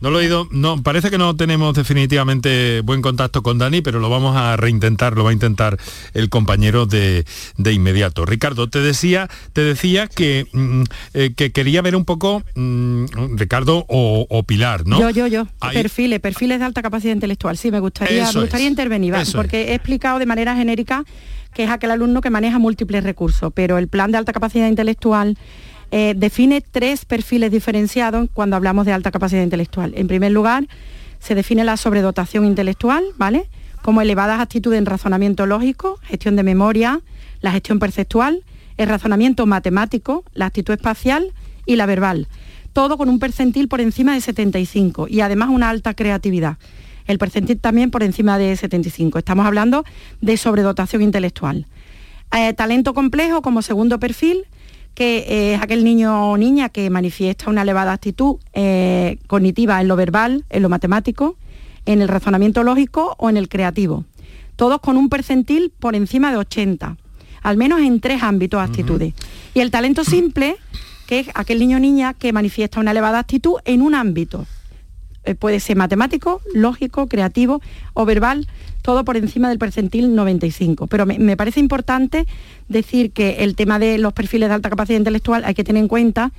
[0.00, 4.00] no lo he oído, no, parece que no tenemos definitivamente buen contacto con Dani, pero
[4.00, 5.78] lo vamos a reintentar, lo va a intentar
[6.12, 7.24] el compañero de,
[7.64, 8.26] inmediato.
[8.26, 10.82] Ricardo, te decía, te decía que, mm,
[11.14, 13.04] eh, que quería ver un poco, mm,
[13.36, 15.00] Ricardo o, Pilar, ¿no?
[15.00, 15.46] Yo, yo, yo.
[15.72, 17.56] Perfiles, perfiles de alta capacidad intelectual.
[17.56, 21.04] Sí, me gustaría, me gustaría intervenir, porque he explicado de manera genérica
[21.54, 25.38] que es aquel alumno que maneja múltiples recursos, pero el plan de alta capacidad intelectual
[25.96, 29.92] eh, define tres perfiles diferenciados cuando hablamos de alta capacidad intelectual.
[29.94, 30.66] En primer lugar,
[31.20, 33.48] se define la sobredotación intelectual, ¿vale?
[33.80, 37.00] Como elevadas actitudes en razonamiento lógico, gestión de memoria,
[37.42, 38.42] la gestión perceptual,
[38.76, 41.32] el razonamiento matemático, la actitud espacial
[41.64, 42.26] y la verbal.
[42.72, 46.56] Todo con un percentil por encima de 75 y además una alta creatividad.
[47.06, 49.18] El percentil también por encima de 75.
[49.18, 49.84] Estamos hablando
[50.20, 51.68] de sobredotación intelectual.
[52.36, 54.44] Eh, talento complejo como segundo perfil,
[54.94, 59.96] que es aquel niño o niña que manifiesta una elevada actitud eh, cognitiva en lo
[59.96, 61.36] verbal, en lo matemático,
[61.86, 64.04] en el razonamiento lógico o en el creativo.
[64.56, 66.96] Todos con un percentil por encima de 80,
[67.42, 69.14] al menos en tres ámbitos de actitudes.
[69.52, 70.56] Y el talento simple,
[71.06, 74.46] que es aquel niño o niña que manifiesta una elevada actitud en un ámbito.
[75.26, 77.62] Eh, puede ser matemático, lógico, creativo
[77.94, 78.46] o verbal,
[78.82, 80.86] todo por encima del percentil 95.
[80.86, 82.26] Pero me, parece importante
[82.68, 85.88] decir que el tema de los perfiles de alta capacidad intelectual hay que tener en
[85.88, 86.30] cuenta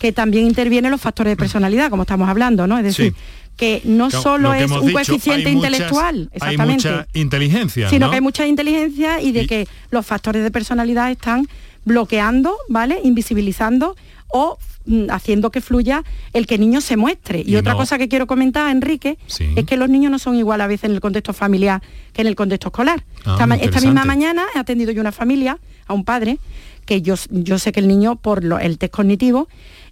[0.00, 2.76] que también intervienen los factores de personalidad, como estamos hablando, ¿no?
[2.76, 3.14] Es decir,
[3.56, 8.48] que no solo es un coeficiente intelectual, exactamente, hay mucha inteligencia, sino que hay mucha
[8.48, 11.46] inteligencia y de que los factores de personalidad están
[11.84, 12.98] bloqueando, ¿vale?
[13.04, 13.94] Invisibilizando
[14.36, 17.44] o mm, haciendo que fluya el que el niño se muestre.
[17.46, 20.66] Y, otra cosa que quiero comentar, Enrique, es que los niños no son igual a
[20.66, 21.80] veces en el contexto familiar
[22.12, 23.04] que en el contexto escolar.
[23.24, 26.38] Ah, esta, misma mañana he atendido yo una familia, a un padre,
[26.84, 29.48] que yo, yo sé que el niño, por el test cognitivo,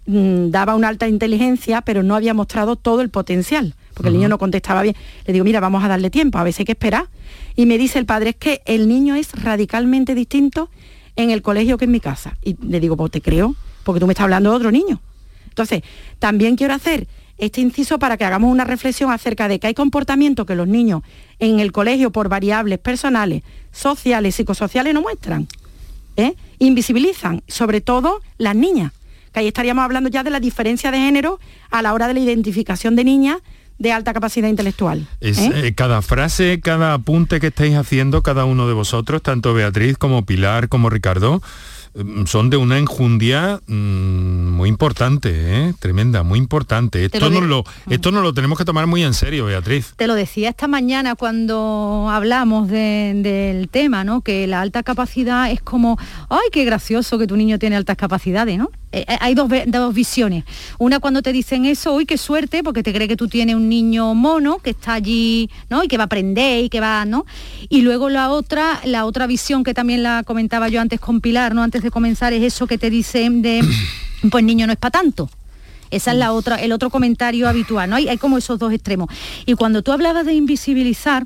[0.07, 4.27] mm, daba una alta inteligencia, pero no había mostrado todo el potencial, porque el niño
[4.27, 4.95] no contestaba bien.
[5.25, 7.07] Le digo, mira, vamos a darle tiempo, a veces hay que esperar.
[7.55, 10.69] Y me dice el padre, es que el niño es radicalmente distinto
[11.15, 12.35] en el colegio que en mi casa.
[12.43, 14.99] Y le digo, pues te creo, porque tú me estás hablando de otro niño.
[15.49, 15.83] Entonces,
[16.19, 20.45] también quiero hacer este inciso para que hagamos una reflexión acerca de que hay comportamientos
[20.45, 21.03] que los niños
[21.39, 25.47] en el colegio por variables personales, sociales, psicosociales no muestran.
[26.15, 26.35] ¿eh?
[26.59, 28.93] Invisibilizan, sobre todo las niñas,
[29.33, 31.39] que ahí estaríamos hablando ya de la diferencia de género
[31.71, 33.37] a la hora de la identificación de niñas
[33.79, 35.07] de alta capacidad intelectual.
[35.19, 35.51] Es, ¿eh?
[35.55, 40.25] eh, cada frase, cada apunte que estáis haciendo, cada uno de vosotros, tanto Beatriz como
[40.25, 41.41] Pilar como Ricardo,
[42.25, 43.73] son de una enjundia mm,
[44.49, 45.73] muy importante, ¿eh?
[45.79, 47.05] tremenda, muy importante.
[47.05, 49.93] Esto, lo no de- lo, esto no lo tenemos que tomar muy en serio, Beatriz.
[49.95, 54.21] Te lo decía esta mañana cuando hablamos de- del tema, ¿no?
[54.21, 55.97] Que la alta capacidad es como,
[56.29, 58.69] ay, qué gracioso que tu niño tiene altas capacidades, ¿no?
[58.93, 60.45] Eh, eh, hay dos, dos visiones.
[60.77, 63.67] Una cuando te dicen eso, uy, qué suerte, porque te cree que tú tienes un
[63.67, 65.83] niño mono que está allí, ¿no?
[65.83, 67.25] Y que va a aprender y que va, ¿no?
[67.69, 71.55] Y luego la otra, la otra visión que también la comentaba yo antes con Pilar,
[71.55, 71.63] ¿no?
[71.63, 73.65] Antes de comenzar, es eso que te dicen de,
[74.31, 75.27] pues niño no es para tanto.
[75.95, 77.95] Esa es la otra, el otro comentario habitual, ¿no?
[77.95, 79.09] Hay, hay como esos dos extremos.
[79.45, 81.25] Y cuando tú hablabas de invisibilizar,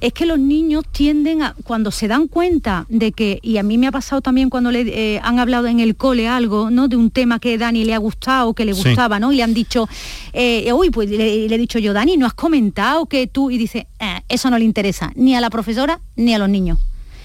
[0.00, 3.78] es que los niños tienden a, cuando se dan cuenta de que, y a mí
[3.78, 4.80] me ha pasado también cuando le
[5.14, 6.88] eh, han hablado en el cole algo, ¿no?
[6.88, 8.82] De un tema que Dani le ha gustado, que le Sí.
[8.82, 9.32] gustaba, ¿no?
[9.32, 9.88] Y le han dicho,
[10.32, 13.50] eh, uy, pues le, le he dicho yo, Dani, ¿no has comentado que tú?
[13.50, 16.78] Y dice, "Eh, eso no le interesa, ni a la profesora ni a los niños.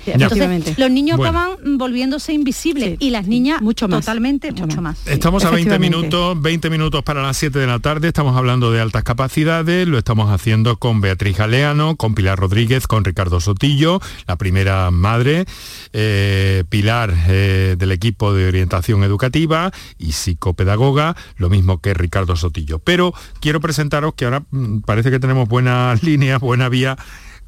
[0.06, 1.38] Entonces, los niños Bueno.
[1.38, 5.06] acaban volviéndose invisibles y las niñas Mucho más, totalmente, mucho, más.
[5.08, 5.98] Estamos a 20 efectivamente.
[5.98, 9.98] minutos, 20 minutos para las 7 de la tarde, estamos hablando de altas capacidades, lo
[9.98, 15.46] estamos haciendo con Beatriz Galeano, con Pilar Rodríguez, con Ricardo Sotillo, la primera madre,
[15.94, 22.80] eh, Pilar eh, del equipo de orientación educativa y psicopedagoga, lo mismo que Ricardo Sotillo.
[22.80, 26.98] Pero quiero presentaros que ahora mm, parece que tenemos buenas líneas, buena vía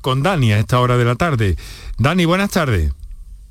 [0.01, 1.55] con Dani a esta hora de la tarde.
[1.97, 2.91] Dani, buenas tardes.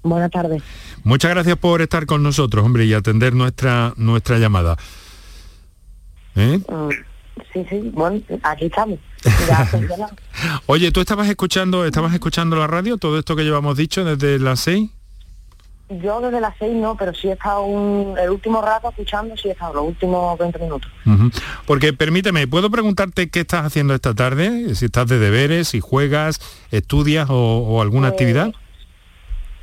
[0.03, 0.62] Buenas tardes.
[1.05, 4.76] Muchas gracias por estar con nosotros, hombre, y atender nuestra, nuestra llamada.
[6.36, 6.61] ¿Eh?
[6.68, 6.90] Mm,
[7.53, 8.98] Sí, sí, bueno, aquí estamos.
[10.66, 14.61] Oye, ¿tú estabas escuchando, estabas escuchando la radio, todo esto que llevamos dicho desde las
[14.61, 14.90] seis?
[15.91, 19.49] Yo desde las seis no, pero sí he estado un- el último rato escuchando, sí
[19.49, 20.91] he estado los últimos 20 minutos.
[21.66, 24.74] Porque permíteme, ¿puedo preguntarte qué estás haciendo esta tarde?
[24.76, 28.53] Si estás de deberes, si juegas, estudias o, o alguna Eh, actividad.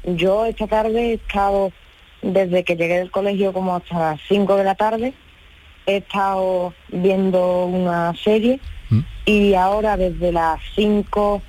[0.04, 1.72] Yo esta tarde he estado,
[2.22, 5.14] desde que llegué del colegio como hasta las 5 de la tarde,
[5.86, 8.60] he estado viendo una serie
[9.26, 11.42] y ahora desde las 5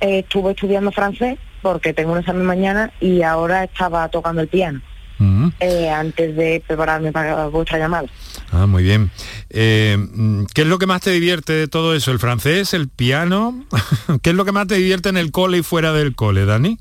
[0.00, 4.80] eh, estuve estudiando francés porque tengo un examen mañana y ahora estaba tocando el piano
[5.18, 5.52] Ujú.
[5.60, 8.08] eh, antes de prepararme para vuestra llamada.
[8.52, 9.10] Ah, muy bien.
[9.50, 12.10] Eh, mm, ¿Qué es lo que más te divierte de todo eso?
[12.10, 13.64] ¿El francés, el piano?
[14.22, 16.78] ¿Qué es lo que más te divierte en el cole y fuera del cole, Dani?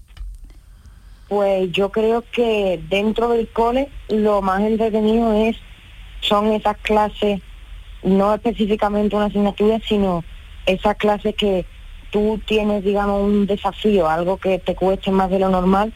[1.27, 5.57] Pues yo creo que dentro del cole lo más entretenido es
[6.21, 7.39] son esas clases,
[8.03, 10.23] no específicamente una asignatura, sino
[10.65, 11.65] esas clases que
[12.12, 15.93] tú tienes, digamos, un desafío, algo que te cueste más de lo normal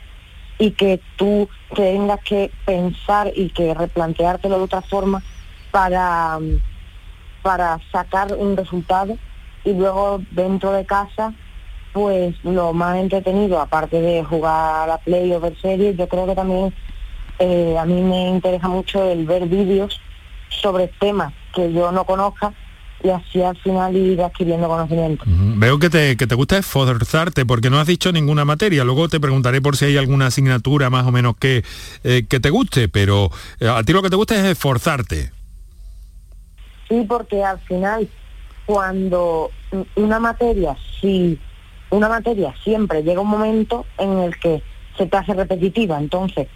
[0.60, 5.22] y que tú tengas que pensar y que replanteártelo de otra forma
[5.72, 6.40] para,
[7.42, 9.18] para sacar un resultado
[9.64, 11.34] y luego dentro de casa
[11.94, 16.26] pues lo más entretenido, aparte de jugar a la play o ver series, yo creo
[16.26, 16.74] que también
[17.38, 20.02] eh, a mí me interesa mucho el ver vídeos
[20.50, 22.52] sobre temas que yo no conozca
[23.04, 25.26] y así al final ir adquiriendo conocimiento.
[25.28, 28.86] Veo que te, que te gusta esforzarte porque no has dicho ninguna materia.
[28.86, 31.64] Luego te preguntaré por si hay alguna asignatura más o menos que,
[32.04, 33.30] eh, que te guste, pero
[33.60, 35.32] eh, a ti lo que te gusta es esforzarte.
[36.88, 38.08] Sí, porque al final
[38.66, 39.52] cuando
[39.96, 41.38] una materia, si
[41.90, 44.64] una materia siempre llega un momento en el que
[44.98, 46.48] se te hace repetitiva, entonces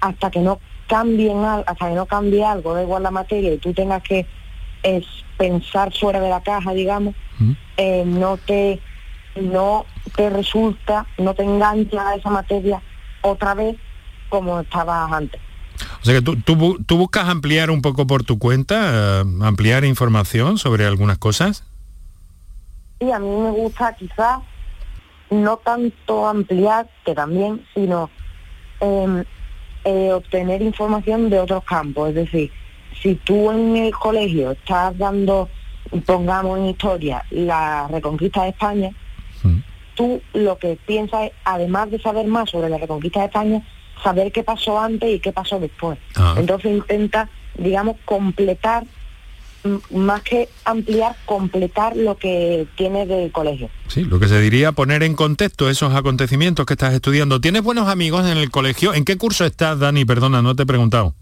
[0.00, 3.72] hasta que no cambien hasta que no cambie algo, da igual la materia y tú
[3.72, 4.26] tengas que
[4.86, 5.04] es,
[5.36, 7.14] pensar fuera de la caja, digamos,
[7.76, 8.80] eh, no te
[9.34, 9.84] no
[10.14, 12.80] te resulta, no te engancha a esa materia
[13.20, 13.76] otra vez
[14.30, 15.40] como estabas antes.
[16.00, 19.84] O sea que tú, tú tú buscas ampliar un poco por tu cuenta, eh, ampliar
[19.84, 21.64] información sobre algunas cosas.
[23.00, 24.40] Y a mí me gusta quizás
[25.30, 28.08] no tanto ampliar, que también, sino
[28.80, 29.24] em,
[29.84, 32.10] eh, obtener información de otros campos.
[32.10, 32.50] Es decir,
[33.02, 35.48] si tú en el colegio estás dando,
[36.04, 38.90] pongamos en historia, la reconquista de España,
[39.94, 43.62] tú lo que piensas es, además de saber más sobre la reconquista de España,
[44.02, 45.98] saber qué pasó antes y qué pasó después.
[46.16, 46.34] Ah.
[46.36, 48.84] Entonces intenta, digamos, completar,
[49.90, 53.68] más que ampliar, completar lo que tienes del colegio.
[53.88, 57.40] Sí, lo que se diría poner en contexto esos acontecimientos que estás estudiando.
[57.40, 58.94] ¿Tienes buenos amigos en el colegio?
[58.94, 60.04] ¿En qué curso estás, Dani?
[60.04, 61.14] Perdona, no te he preguntado.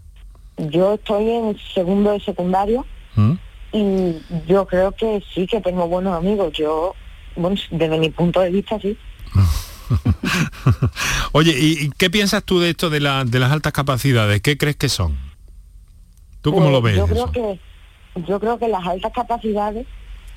[0.57, 2.85] Yo estoy en segundo de secundario
[3.15, 3.33] ¿Mm?
[3.73, 4.15] y
[4.47, 6.53] yo creo que sí que tengo buenos amigos.
[6.53, 6.95] Yo,
[7.35, 8.97] bueno, desde mi punto de vista, sí.
[11.33, 14.41] Oye, ¿y, qué piensas tú de esto de, la- de las altas capacidades?
[14.41, 15.17] ¿Qué crees que son?
[16.41, 16.95] ¿Tú cómo Pues lo ves?
[16.95, 17.31] Yo eso?
[17.31, 17.59] creo que
[18.27, 19.85] yo creo que las altas capacidades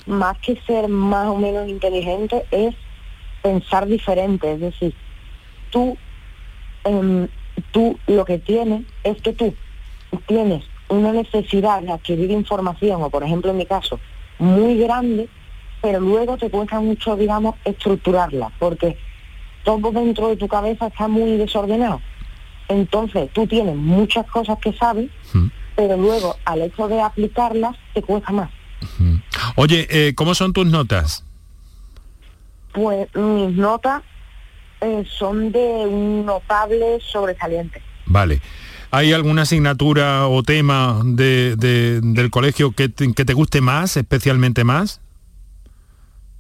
[0.07, 2.75] más que ser más o menos inteligente, es
[3.43, 4.53] pensar diferente.
[4.53, 4.95] Es decir,
[5.71, 5.97] tú,
[6.85, 7.29] em,
[7.71, 9.55] tú lo que tienes es que tú
[10.27, 14.01] tienes una necesidad de adquirir información, o por ejemplo en mi caso,
[14.39, 15.29] muy grande,
[15.83, 18.97] pero luego te cuesta mucho, digamos, estructurarla, porque
[19.65, 22.01] todo dentro de tu cabeza está muy desordenado.
[22.69, 25.11] Entonces tú tienes muchas cosas que sabes,
[25.77, 28.51] pero luego al hecho de aplicarlas te cuesta más.
[29.57, 31.25] Oye, eh, ¿cómo son tus notas?
[32.73, 34.03] Pues mis notas
[34.81, 37.83] eh, son de un notable sobresaliente.
[38.07, 38.41] Vale.
[38.91, 44.65] ¿Hay alguna asignatura o tema de, del colegio que te, que te guste más, especialmente
[44.65, 45.01] más?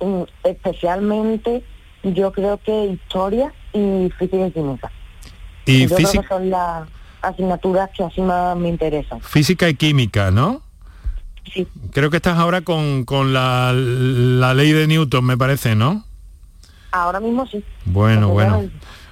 [0.01, 1.63] Mm, especialmente
[2.03, 4.91] yo creo que historia y física y química.
[5.67, 6.89] Y yo creo que son las
[7.21, 9.21] asignaturas que así más me interesan.
[9.21, 10.63] Física y química, ¿no?
[11.53, 11.67] Sí.
[11.93, 16.05] Creo que estás ahora con, con la, la ley de Newton, me parece, ¿no?
[16.91, 17.63] Ahora mismo sí.
[17.85, 18.65] Bueno, bueno.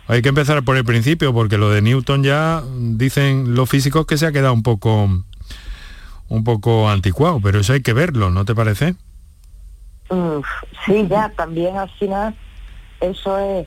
[0.09, 4.16] Hay que empezar por el principio, porque lo de Newton ya dicen los físicos que
[4.16, 5.09] se ha quedado un poco
[6.28, 8.94] un poco anticuado, pero eso hay que verlo, ¿no te parece?
[10.11, 10.40] Mm,
[10.84, 12.36] sí, ya, también al final
[13.00, 13.66] eso es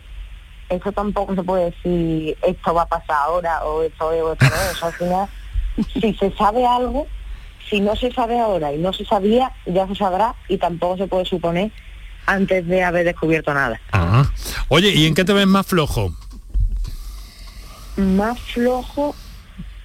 [0.70, 4.46] eso tampoco se puede decir esto va a pasar ahora o esto es o esto
[4.46, 4.72] no es.
[4.72, 5.30] Eso al final,
[5.94, 7.08] si se sabe algo,
[7.70, 11.08] si no se sabe ahora y no se sabía, ya se sabrá y tampoco se
[11.08, 11.72] puede suponer
[12.28, 13.80] antes de haber descubierto nada.
[14.68, 16.14] Oye, ¿y en qué te ves más flojo?
[18.00, 19.14] Más flojo,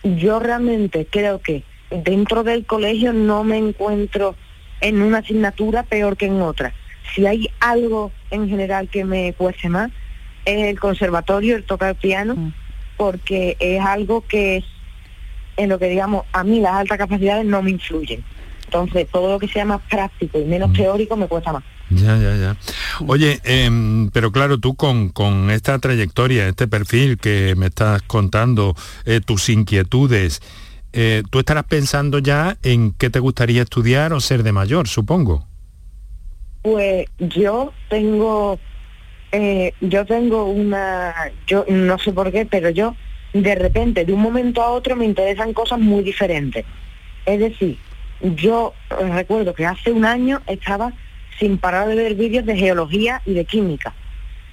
[0.04, 4.36] yo realmente creo que dentro del colegio no me encuentro
[4.80, 6.72] en una asignatura peor que en otra.
[7.12, 9.90] Si hay algo en general que me cueste más,
[10.44, 12.52] es el conservatorio, el tocar piano,
[12.96, 14.64] porque es algo que es
[15.56, 18.24] en lo que digamos a mí las altas capacidades no me influyen.
[18.64, 21.64] Entonces todo lo que sea más práctico y menos teórico me cuesta más.
[21.91, 22.57] Ya, ya, ya.
[23.07, 28.74] Oye, em, pero claro, tú con, con, esta trayectoria, este perfil que me estás contando,
[29.05, 30.41] eh, tus inquietudes,
[30.93, 35.47] eh, tú estarás pensando ya en qué te gustaría estudiar o ser de mayor, supongo.
[36.62, 38.59] Pues yo tengo,
[39.32, 41.14] eh, yo tengo una,
[41.47, 42.97] yo no sé por qué, pero yo
[43.35, 46.64] de repente, de un momento a otro, me interesan cosas muy diferentes.
[47.26, 47.76] Es decir,
[48.20, 48.72] yo
[49.12, 50.93] recuerdo que hace un año estaba
[51.39, 53.95] sin parar de ver vídeos de geología y de química.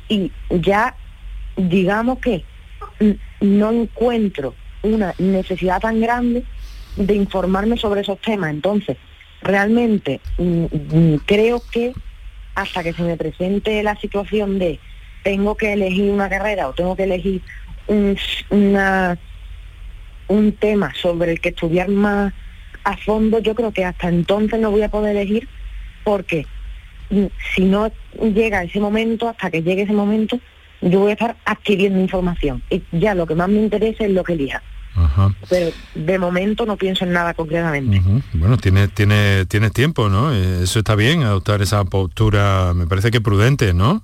[0.10, 0.96] Y ya,
[1.56, 2.44] digamos que
[3.40, 6.44] no encuentro una necesidad tan grande
[6.96, 8.52] de informarme sobre esos temas.
[8.52, 8.98] Entonces,
[9.42, 10.20] realmente
[11.26, 11.94] creo que
[12.56, 14.80] hasta que se me presente la situación de
[15.24, 17.42] tengo que elegir una carrera o tengo que elegir
[17.88, 18.18] un,
[18.50, 19.18] una,
[20.28, 22.34] un tema sobre el que estudiar más
[22.84, 25.48] a fondo, yo creo que hasta entonces no voy a poder elegir
[26.04, 26.48] porque
[27.56, 27.92] si no
[28.22, 30.40] llega ese momento, hasta que llegue ese momento,
[30.82, 32.64] yo voy a estar adquiriendo información.
[32.70, 34.62] Y ya lo que más me interesa es lo que elija.
[35.50, 38.02] Pero de momento no pienso en nada concretamente.
[38.34, 40.34] Bueno, tienes, tiene, tienes tiempo, ¿no?
[40.34, 44.04] Eh, eso está bien, adoptar esa postura, me parece que prudente, ¿no?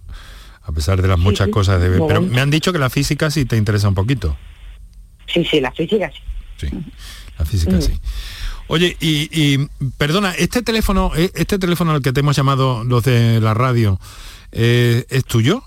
[0.63, 1.89] A pesar de las muchas cosas de...
[1.89, 4.37] Pero me han dicho que la física sí te interesa un poquito.
[5.27, 6.67] Sí, sí, la física sí.
[6.67, 6.69] Sí,
[7.37, 7.93] la física sí.
[8.67, 9.57] Oye, y,
[9.97, 13.99] perdona, este teléfono, e, este teléfono al que te hemos llamado los de la radio,
[14.51, 15.63] eh, ¿es tuyo?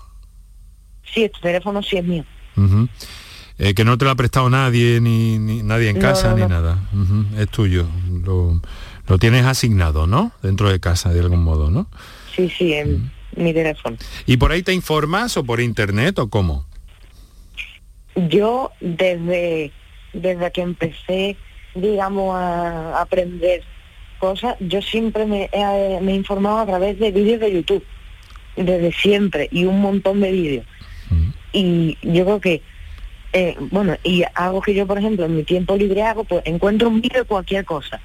[1.13, 2.25] Sí, este teléfono sí es mío.
[3.57, 6.79] Eh, que no te lo ha prestado nadie, ni, nadie en casa, ni nada.
[7.37, 7.87] Es tuyo.
[8.23, 8.61] Lo,
[9.07, 10.31] lo, tienes asignado, ¿no?
[10.43, 11.87] Dentro de casa, de algún modo, ¿no?
[12.35, 13.97] Sí, sí, en mi teléfono.
[14.25, 16.65] ¿Y por ahí te informas o por internet o cómo?
[18.15, 19.71] Yo desde,
[20.13, 21.37] desde que empecé
[21.75, 23.63] digamos, a, aprender
[24.19, 27.83] cosas, yo siempre me he, me he, informado a través de vídeos de YouTube,
[28.55, 30.65] desde siempre, y un montón de vídeos.
[31.53, 32.61] Y yo creo que,
[33.33, 36.87] eh, bueno, y algo que yo, por ejemplo, en mi tiempo libre hago, pues encuentro
[36.87, 37.99] un vídeo de cualquier cosa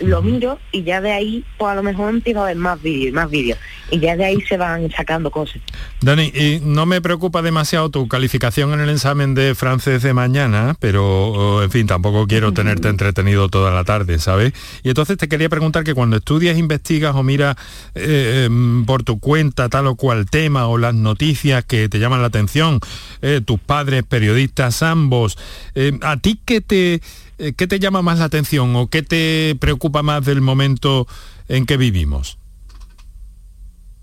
[0.00, 3.14] lo miro y ya de ahí, pues a lo mejor empiezo a ver más vídeos,
[3.14, 3.58] más vídeos.
[3.90, 5.62] Y ya de ahí se van sacando cosas.
[6.00, 10.76] Dani, y no me preocupa demasiado tu calificación en el examen de francés de mañana,
[10.80, 14.52] pero en fin, tampoco quiero tenerte entretenido toda la tarde, ¿sabes?
[14.82, 17.56] Y entonces te quería preguntar que cuando estudias, investigas o miras
[17.94, 22.20] eh, em, por tu cuenta tal o cual tema o las noticias que te llaman
[22.20, 22.80] la atención,
[23.22, 25.38] eh, tus padres, periodistas, ambos,
[25.74, 27.00] eh, ¿a ti qué te
[27.38, 31.06] ¿qué te llama más la atención o qué te preocupa más del momento
[31.48, 32.38] en que vivimos?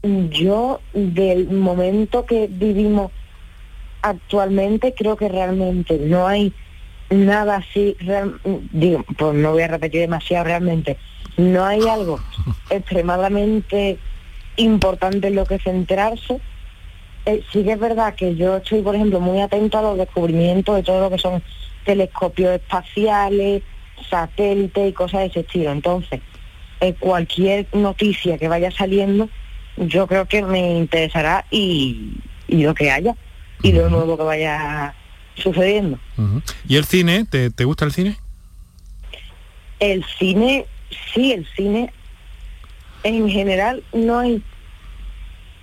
[0.03, 3.11] Yo, del momento que vivimos
[4.01, 6.53] actualmente, creo que realmente no hay
[7.09, 7.95] nada así,
[9.17, 10.97] pues no voy a repetir demasiado realmente,
[11.37, 12.19] no hay algo
[12.69, 13.97] extremadamente
[14.57, 16.39] importante en lo que centrarse.
[17.25, 20.75] Eh, sí que es verdad que yo estoy, por ejemplo, muy atento a los descubrimientos
[20.75, 21.41] de todo lo que son
[21.83, 23.63] telescopios espaciales,
[24.09, 25.71] satélites y cosas de ese estilo.
[25.71, 26.21] Entonces,
[26.81, 29.29] eh, cualquier noticia que vaya saliendo,
[29.77, 32.13] yo creo que me interesará y,
[32.47, 33.15] y lo que haya
[33.61, 34.93] y lo nuevo que vaya
[35.35, 35.97] sucediendo.
[36.67, 37.25] ¿Y el cine?
[37.25, 38.17] ¿Te, ¿Te gusta el cine?
[39.79, 40.65] El cine,
[41.13, 41.91] sí, el cine
[43.03, 44.41] en general no hay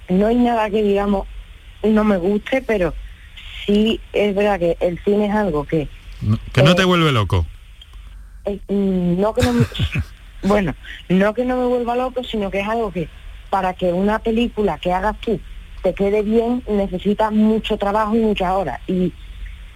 [0.09, 1.27] no hay nada que digamos
[1.83, 2.93] no me guste, pero
[3.65, 5.89] sí es verdad que el cine es algo que
[6.53, 7.47] que no te vuelve loco.
[8.45, 9.67] Eh, no que no me-
[10.43, 10.75] bueno,
[11.09, 13.09] no que no me vuelva loco, sino que es algo que
[13.51, 15.41] para que una película que hagas tú
[15.83, 19.13] te quede bien necesita mucho trabajo y muchas horas y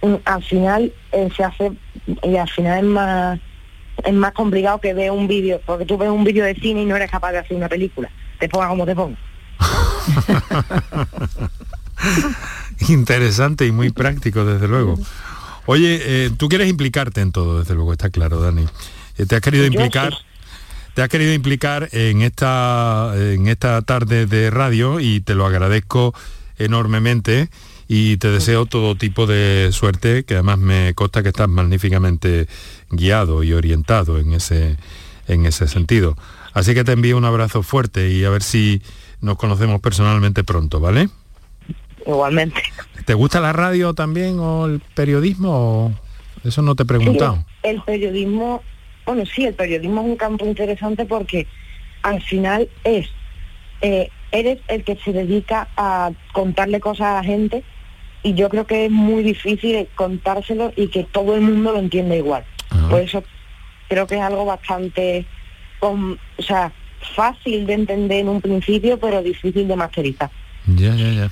[0.01, 1.71] mm, al final eh, se hace
[2.23, 3.39] y al final es más
[4.03, 6.85] es más complicado que ver un vídeo porque tú ves un vídeo de cine y
[6.85, 9.17] no eres capaz de hacer una película te ponga como te ponga
[12.89, 14.99] Interesante y muy práctico, desde luego.
[15.65, 18.65] Oye, eh, tú quieres implicarte en todo, desde luego, está claro, Dani.
[19.17, 20.19] Eh, te has querido implicar, sí.
[20.93, 26.13] te has querido implicar en esta, en esta tarde de radio y te lo agradezco
[26.57, 27.49] enormemente
[27.87, 32.47] y te deseo todo tipo de suerte, que además me consta que estás magníficamente
[32.89, 34.77] guiado y orientado en ese,
[35.27, 36.17] en ese sentido.
[36.53, 38.81] Así que te envío un abrazo fuerte y a ver si
[39.21, 41.09] nos conocemos personalmente pronto, ¿vale?
[42.05, 42.61] igualmente
[43.05, 45.49] ¿Te gusta la radio también o el periodismo?
[45.85, 45.91] o-
[46.43, 47.43] Eso no te he preguntado.
[47.63, 48.61] el periodismo
[49.05, 51.47] bueno sí el periodismo es un campo interesante porque
[52.03, 53.07] al final es
[53.81, 57.63] eh, eres el que se dedica a contarle cosas a la gente
[58.23, 62.15] y yo creo que es muy difícil contárselo y que todo el mundo lo entienda
[62.15, 62.43] igual
[62.89, 63.23] por eso
[63.89, 65.25] creo que es algo bastante
[65.79, 66.71] com- o sea
[67.15, 70.29] fácil de entender en un principio pero difícil de masterizar
[70.67, 71.31] Ya, ya, ya.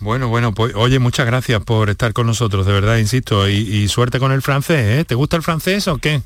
[0.00, 3.88] Bueno, bueno, pues oye, muchas gracias por estar con nosotros, de verdad, insisto, y, y
[3.88, 5.04] suerte con el francés, ¿eh?
[5.04, 6.22] ¿Te gusta el francés o qué?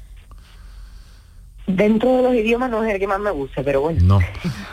[1.64, 4.18] dentro de los idiomas no es el que más me gusta pero bueno No.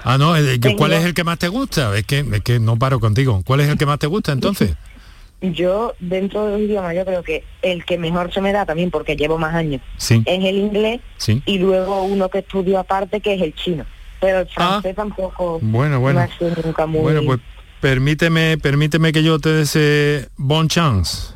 [0.03, 1.95] Ah, no, el- ¿cuál es el que más te gusta?
[1.95, 3.41] Es que, es que no paro contigo.
[3.45, 4.73] ¿Cuál es el que más te gusta entonces?
[5.41, 8.91] Yo, dentro de los idiomas, yo creo que el que mejor se me da también,
[8.91, 10.21] porque llevo más años, Sí.
[10.25, 11.41] es el inglés Sí.
[11.45, 13.85] y luego uno que estudio aparte, que es el chino.
[14.19, 16.27] Pero el francés tampoco Bueno, bueno.
[16.41, 17.01] me nunca muy...
[17.01, 17.39] Bueno, pues
[17.81, 21.33] permíteme, permíteme que yo te desee bon chance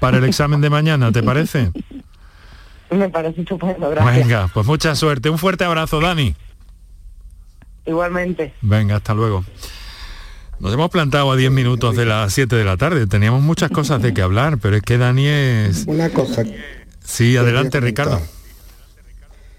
[0.00, 1.72] para el examen de mañana, ¿te parece?
[2.90, 4.16] Me parece estupendo, gracias.
[4.16, 5.28] Venga, pues mucha suerte.
[5.30, 6.34] Un fuerte abrazo, Dani.
[7.84, 8.54] Igualmente.
[8.62, 9.44] Venga, hasta luego.
[10.60, 13.06] Nos hemos plantado a 10 minutos de las 7 de la tarde.
[13.06, 15.84] Teníamos muchas cosas de que hablar, pero es que Dani es...
[15.86, 16.44] Una cosa.
[17.04, 18.20] Sí, adelante, Ricardo.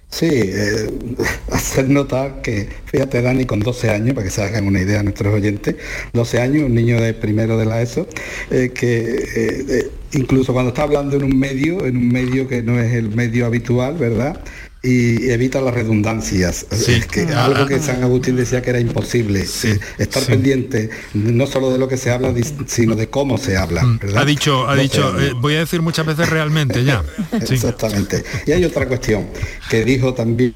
[0.09, 0.89] Sí, eh,
[1.51, 5.33] hacer notar que, fíjate Dani, con 12 años, para que se hagan una idea nuestros
[5.33, 5.75] oyentes,
[6.13, 8.07] 12 años, un niño de primero de la ESO,
[8.49, 12.79] eh, que eh, incluso cuando está hablando en un medio, en un medio que no
[12.79, 14.41] es el medio habitual, ¿verdad?
[14.81, 16.65] Y evita las redundancias.
[16.71, 19.41] Es que Ah, algo ah, que San Agustín decía que era imposible.
[19.63, 22.33] eh, estar pendiente no solo de lo que se habla,
[22.65, 23.83] sino de cómo se habla.
[24.01, 24.21] ¿verdad?
[24.21, 27.03] Ha dicho, ha 12 dicho, eh, voy a decir muchas veces realmente ya.
[27.45, 27.55] Sí.
[27.55, 28.23] Exactamente.
[28.45, 29.27] Y hay otra cuestión
[29.69, 30.53] que dijo también.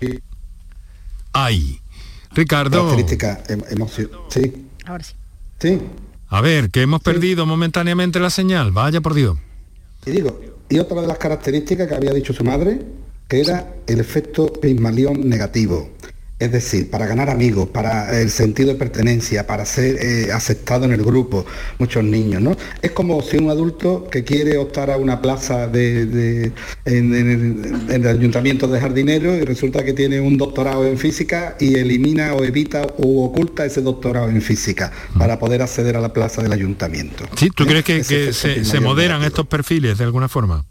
[1.33, 1.79] Ay,
[2.33, 2.77] Ricardo.
[2.89, 4.53] Característica em- emocio- Sí,
[4.85, 5.13] Ahora sí.
[5.59, 5.79] sí.
[6.29, 8.71] A ver, que hemos perdido momentáneamente la señal.
[8.71, 9.37] Vaya por Dios.
[10.05, 12.79] Y digo, y otra de las características que había dicho su madre,
[13.27, 15.89] que era el efecto Pigmalión negativo.
[16.39, 20.91] Es decir, para ganar amigos, para el sentido de pertenencia, para ser eh, aceptado en
[20.91, 21.45] el grupo,
[21.79, 22.57] muchos niños, ¿no?
[22.81, 26.51] Es como si un adulto que quiere optar a una plaza de, de-
[26.83, 30.97] en, en el, en el ayuntamiento de jardinero y resulta que tiene un doctorado en
[30.97, 36.01] física y elimina o evita o oculta ese doctorado en física para poder acceder a
[36.01, 37.23] la plaza del ayuntamiento.
[37.37, 37.51] ¿Sí?
[37.55, 37.67] ¿Tú ¿Eh?
[37.67, 40.65] crees que, se, moderan estos perfiles de alguna forma?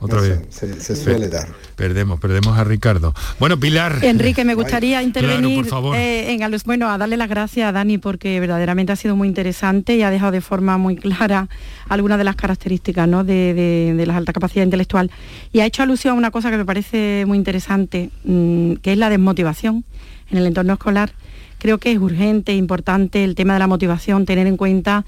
[0.00, 0.40] Otra vez.
[0.50, 1.48] se- se suele dar.
[1.76, 3.14] Perdemos, perdemos a Ricardo.
[3.38, 3.98] Bueno, Pilar.
[4.02, 5.96] Enrique, me gustaría intervenir Claro, por favor.
[5.96, 9.96] eh, en bueno, a darle las gracias a Dani porque verdaderamente ha sido muy interesante
[9.96, 11.48] y ha dejado de forma muy clara
[11.88, 13.24] algunas de las características ¿no?
[13.24, 15.10] de, de- de las altas capacidades intelectual
[15.52, 18.98] y ha hecho alusión a una cosa que me parece muy interesante, mm, que es
[18.98, 19.84] la desmotivación
[20.30, 21.12] en el entorno escolar.
[21.58, 25.04] Creo que es urgente, importante el tema de la motivación, tener en cuenta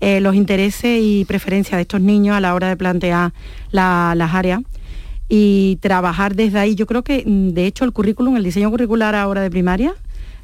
[0.00, 3.32] eh, los intereses y preferencias de estos niños a la hora de plantear
[3.70, 4.60] la- las áreas
[5.28, 6.74] y trabajar desde ahí.
[6.74, 9.94] Yo creo que, mm, de hecho, el currículum, el diseño curricular ahora de primaria,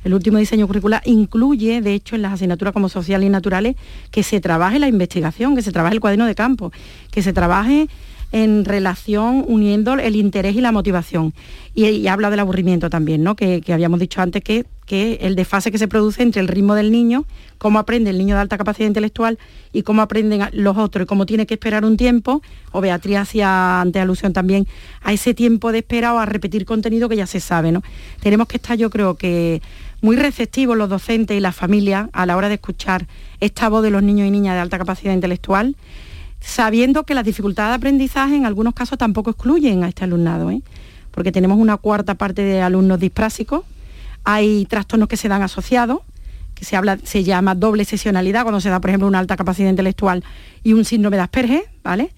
[0.04, 3.74] el último diseño curricular incluye, de hecho, en las asignaturas como sociales y naturales,
[4.12, 6.70] que se trabaje la investigación, que se trabaje el cuaderno de campo,
[7.10, 7.88] que se trabaje
[8.36, 11.32] en relación uniendo el interés y la motivación.
[11.74, 13.34] Y, habla del aburrimiento también, ¿no?
[13.34, 16.92] Que, habíamos dicho antes que, que, el desfase que se produce entre el ritmo del
[16.92, 17.24] niño,
[17.56, 19.38] cómo aprende el niño de alta capacidad intelectual
[19.72, 23.80] y cómo aprenden los otros y cómo tiene que esperar un tiempo, o Beatriz hacía
[23.80, 24.66] ante alusión también
[25.00, 27.82] a ese tiempo de espera o a repetir contenido que ya se sabe, ¿no?
[28.20, 29.62] Tenemos que estar, yo creo que
[30.02, 33.06] muy receptivos los docentes y las familias a la hora de escuchar
[33.40, 35.74] esta voz de los niños y niñas de alta capacidad intelectual,
[36.46, 40.50] sabiendo que las dificultades de aprendizaje en algunos casos tampoco excluyen a este alumnado.
[40.50, 40.62] ¿eh?
[41.16, 43.64] porque tenemos una cuarta parte de alumnos disprásicos,
[44.22, 46.00] hay trastornos que se dan asociados,
[46.54, 49.70] que se, habla, se llama doble sesionalidad, cuando se da, por ejemplo, una alta capacidad
[49.70, 50.22] intelectual
[50.62, 52.12] y un síndrome de Asperger, ¿vale?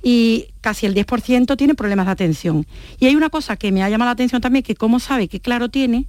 [0.00, 2.66] Y casi el 10% tiene problemas de atención.
[3.00, 5.40] Y hay una cosa que me ha llamado la atención también, que cómo sabe qué
[5.40, 6.06] claro tiene,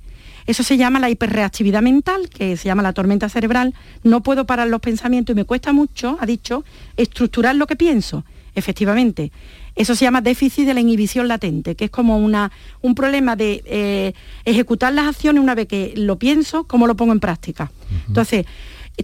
[0.48, 3.74] eso se llama la hiperreactividad mental, que se llama la tormenta cerebral.
[4.04, 6.64] No puedo parar los pensamientos y me cuesta mucho, ha dicho,
[6.96, 8.24] estructurar lo que pienso.
[8.56, 9.32] Efectivamente,
[9.76, 13.62] eso se llama déficit de la inhibición latente, que es como una, un problema de
[13.66, 14.14] eh,
[14.46, 17.70] ejecutar las acciones una vez que lo pienso, cómo lo pongo en práctica.
[18.08, 18.46] Entonces,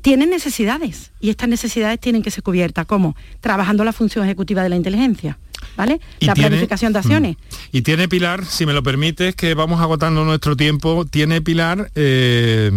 [0.01, 2.85] tienen necesidades y estas necesidades tienen que ser cubiertas.
[2.85, 3.15] ¿Cómo?
[3.41, 5.37] Trabajando la función ejecutiva de la inteligencia.
[5.75, 5.99] ¿Vale?
[6.19, 7.35] la planificación de acciones.
[7.35, 7.55] Mm.
[7.77, 12.71] Y tiene Pilar, si me lo permites, que vamos agotando nuestro tiempo, tiene Pilar, eh,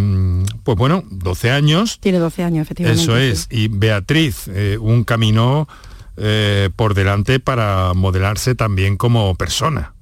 [0.64, 1.98] pues bueno, 12 años.
[2.00, 3.02] Tiene 12 años, efectivamente.
[3.02, 3.48] Eso es.
[3.50, 5.68] Y Beatriz, eh, un camino
[6.16, 9.92] eh, por delante para modelarse también como persona.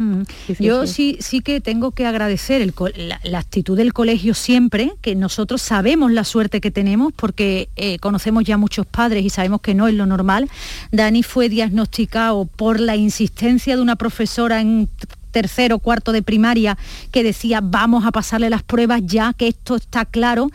[0.00, 0.22] Mm.
[0.58, 1.18] Yo sí.
[1.20, 6.62] sí, que tengo que agradecer la, actitud del colegio siempre, que nosotros sabemos la suerte
[6.62, 10.48] que tenemos porque eh, conocemos ya muchos padres y sabemos que no es lo normal.
[10.90, 14.88] Dani fue diagnosticado por la insistencia de una profesora en
[15.32, 16.78] tercero, cuarto de primaria
[17.12, 20.50] que decía vamos a pasarle las pruebas ya que esto está claro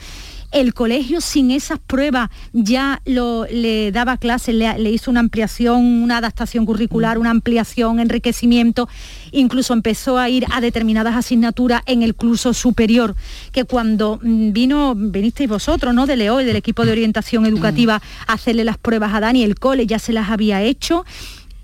[0.56, 6.20] el colegio sin esas pruebas ya lo, le daba clases, le, hizo una ampliación, una
[6.20, 8.88] adaptación curricular, una ampliación, enriquecimiento,
[9.34, 13.18] incluso empezó a ir a determinadas asignaturas en el curso superior,
[13.52, 16.06] que cuando mm, vino, vinisteis vosotros, ¿no?
[16.08, 19.60] De Leo y del equipo de orientación educativa a hacerle las pruebas a Dani, el
[19.60, 21.04] cole ya se las había hecho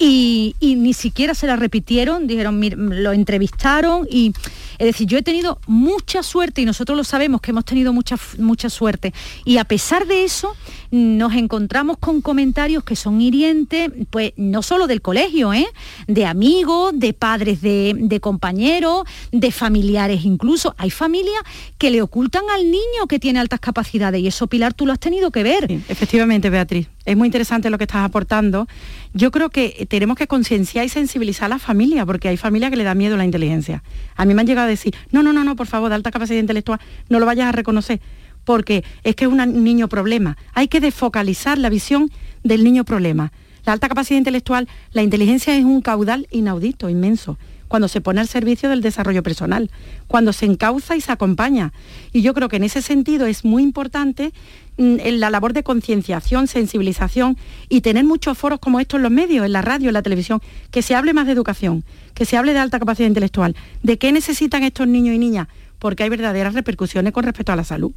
[0.04, 2.60] y, ni siquiera se la repitieron, dijeron,
[3.04, 4.34] lo entrevistaron y
[4.80, 8.18] es decir, yo he tenido mucha suerte y nosotros lo sabemos que hemos tenido mucha,
[8.40, 9.14] mucha suerte
[9.46, 10.56] y a pesar de eso
[10.90, 15.68] nos encontramos con comentarios que son hirientes, pues no solo del colegio, ¿eh?
[16.08, 20.74] de amigos, de padres de, compañeros, de familiares incluso.
[20.80, 21.44] Hay familias
[21.78, 25.00] que le ocultan al niño que tiene altas capacidades y eso, Pilar, tú lo has
[25.00, 25.72] tenido que ver.
[25.90, 26.88] efectivamente, Beatriz.
[27.06, 28.68] Es muy interesante lo que estás aportando.
[29.14, 32.78] Yo creo que tenemos que concienciar y sensibilizar a la familia, porque hay familias que
[32.78, 33.84] le da miedo la inteligencia.
[34.16, 36.12] A mí me han llegado a decir, no, no, no, no, por favor, de alta
[36.12, 36.80] capacidad intelectual,
[37.10, 38.02] no lo vayas a reconocer,
[38.44, 40.38] porque es que es un niño problema.
[40.54, 42.12] Hay que desfocalizar la visión
[42.44, 43.32] del niño problema.
[43.66, 47.38] La alta capacidad intelectual, la inteligencia es un caudal inaudito, inmenso
[47.72, 49.72] cuando se pone al servicio del desarrollo personal,
[50.08, 51.72] cuando se encauza y se acompaña.
[52.12, 54.34] Y yo creo que en ese sentido es muy importante
[54.82, 57.38] mm, la labor de concienciación, sensibilización
[57.70, 60.42] y tener muchos foros como estos en los medios, en la radio, en la televisión,
[60.72, 64.12] que se hable más de educación, que se hable de alta capacidad intelectual, de qué
[64.12, 65.48] necesitan estos niños y niñas,
[65.80, 67.92] porque hay verdaderas repercusiones con respecto a la salud.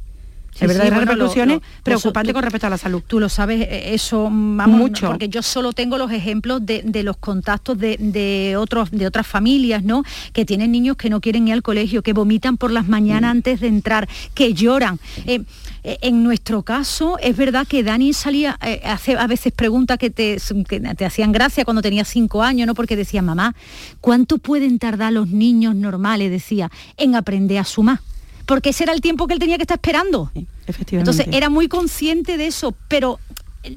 [0.59, 3.03] Es verdad, hay repercusiones preocupantes con respecto a la salud.
[3.05, 5.07] Tú lo sabes, eh, eso mucho.
[5.07, 10.03] Porque yo solo tengo los ejemplos de, los contactos de, otros, de otras familias, ¿no?
[10.31, 13.59] Que tienen niños que no quieren ir al colegio, que vomitan por las mañanas antes
[13.59, 14.99] de entrar, que lloran.
[15.25, 15.41] Eh,
[15.83, 20.37] eh, en nuestro caso, es verdad que Dani salía, hace a veces preguntas que te,
[20.67, 22.75] que te hacían gracia cuando tenía cinco años, ¿no?
[22.75, 23.55] Porque decía, mamá,
[23.99, 27.99] ¿cuánto pueden tardar los niños normales, decía, en aprender a sumar?
[28.45, 30.31] Porque ese era el tiempo que él tenía que estar esperando.
[30.67, 31.11] efectivamente.
[31.11, 33.19] Entonces era muy consciente de eso, pero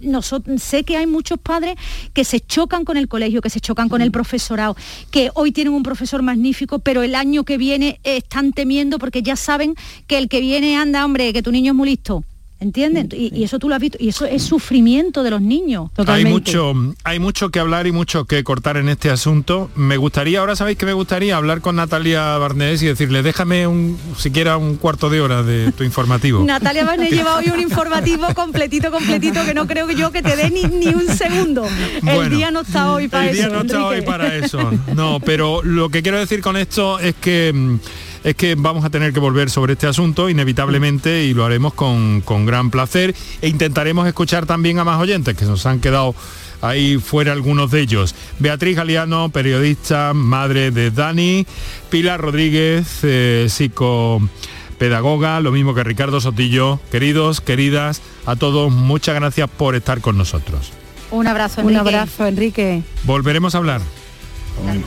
[0.03, 1.77] nosotros, sé que hay muchos padres
[2.13, 4.77] que se chocan con el colegio, que se chocan con el profesorado,
[5.11, 9.37] que hoy tienen un profesor magnífico, pero el año que viene están temiendo porque ya
[9.37, 9.75] saben
[10.07, 12.25] que el que viene anda, hombre, que tu niño es muy listo.
[12.61, 13.09] ¿Entienden?
[13.13, 15.91] Y, eso tú lo has visto, y eso es sufrimiento de los niños.
[16.09, 16.73] Hay mucho,
[17.05, 19.71] hay mucho que hablar y mucho que cortar en este asunto.
[19.77, 23.97] Me gustaría, ahora sabéis que me gustaría hablar con Natalia Barnés y decirle, déjame un,
[24.17, 26.43] siquiera un cuarto de hora de tu informativo.
[26.45, 30.35] Natalia Barnés lleva hoy un informativo completito, completito, que no creo que yo que te
[30.35, 31.65] dé ni, ni un segundo.
[32.05, 33.31] el día no está hoy para eso.
[33.31, 34.59] El día no está hoy para eso.
[34.97, 37.79] No, pero lo que quiero decir con esto es que mm,
[38.25, 42.23] es que vamos a tener que volver sobre este asunto inevitablemente y lo haremos con,
[42.47, 46.15] gran placer e intentaremos escuchar también a más oyentes que nos han quedado
[46.61, 48.15] ahí fuera algunos de ellos.
[48.39, 51.47] Beatriz Galeano, periodista, madre de Dani,
[51.91, 56.81] Pilar Rodríguez, eh, psicopedagoga, lo mismo que Ricardo Sotillo.
[56.91, 60.73] Queridos, queridas, a todos, muchas gracias por estar con nosotros.
[61.11, 62.83] Un abrazo, Un abrazo, Enrique.
[63.05, 63.81] Volveremos a hablar.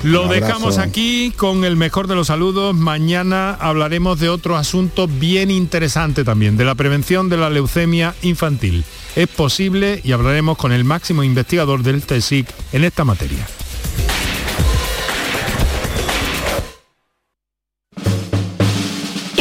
[0.04, 2.76] Lo dejamos aquí con el mejor de los saludos.
[2.76, 8.84] Mañana hablaremos de otro asunto bien interesante también, de la prevención de la leucemia infantil.
[9.16, 13.46] Es posible y hablaremos con el máximo investigador del CSIC en esta materia.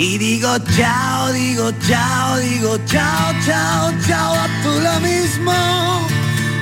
[0.00, 5.52] y digo chao, digo chao, digo chao, chao, chao, a tú lo mismo.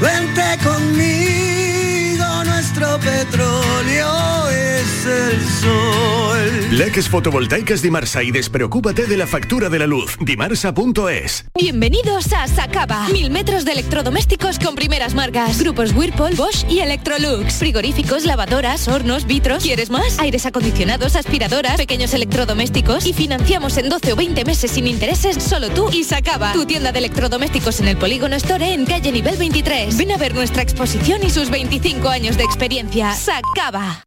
[0.01, 6.77] Vente conmigo, nuestro petróleo es el sol.
[6.79, 10.17] Leques fotovoltaicas Dimarsa y despreocúpate de la factura de la luz.
[10.21, 11.47] Dimarsa.es.
[11.55, 13.09] Bienvenidos a Sacaba.
[13.09, 15.59] Mil metros de electrodomésticos con primeras marcas.
[15.59, 17.55] Grupos Whirlpool, Bosch y Electrolux.
[17.55, 19.63] Frigoríficos, lavadoras, hornos, vitros.
[19.63, 20.19] ¿Quieres más?
[20.19, 23.07] Aires acondicionados, aspiradoras, pequeños electrodomésticos.
[23.07, 26.53] Y financiamos en 12 o 20 meses sin intereses solo tú y Sacaba.
[26.53, 29.97] Tu tienda de electrodomésticos en el Polígono Store en calle nivel 23.
[29.97, 33.15] Ven a ver nuestra exposición y sus 25 años de experiencia.
[33.15, 34.07] Sacaba.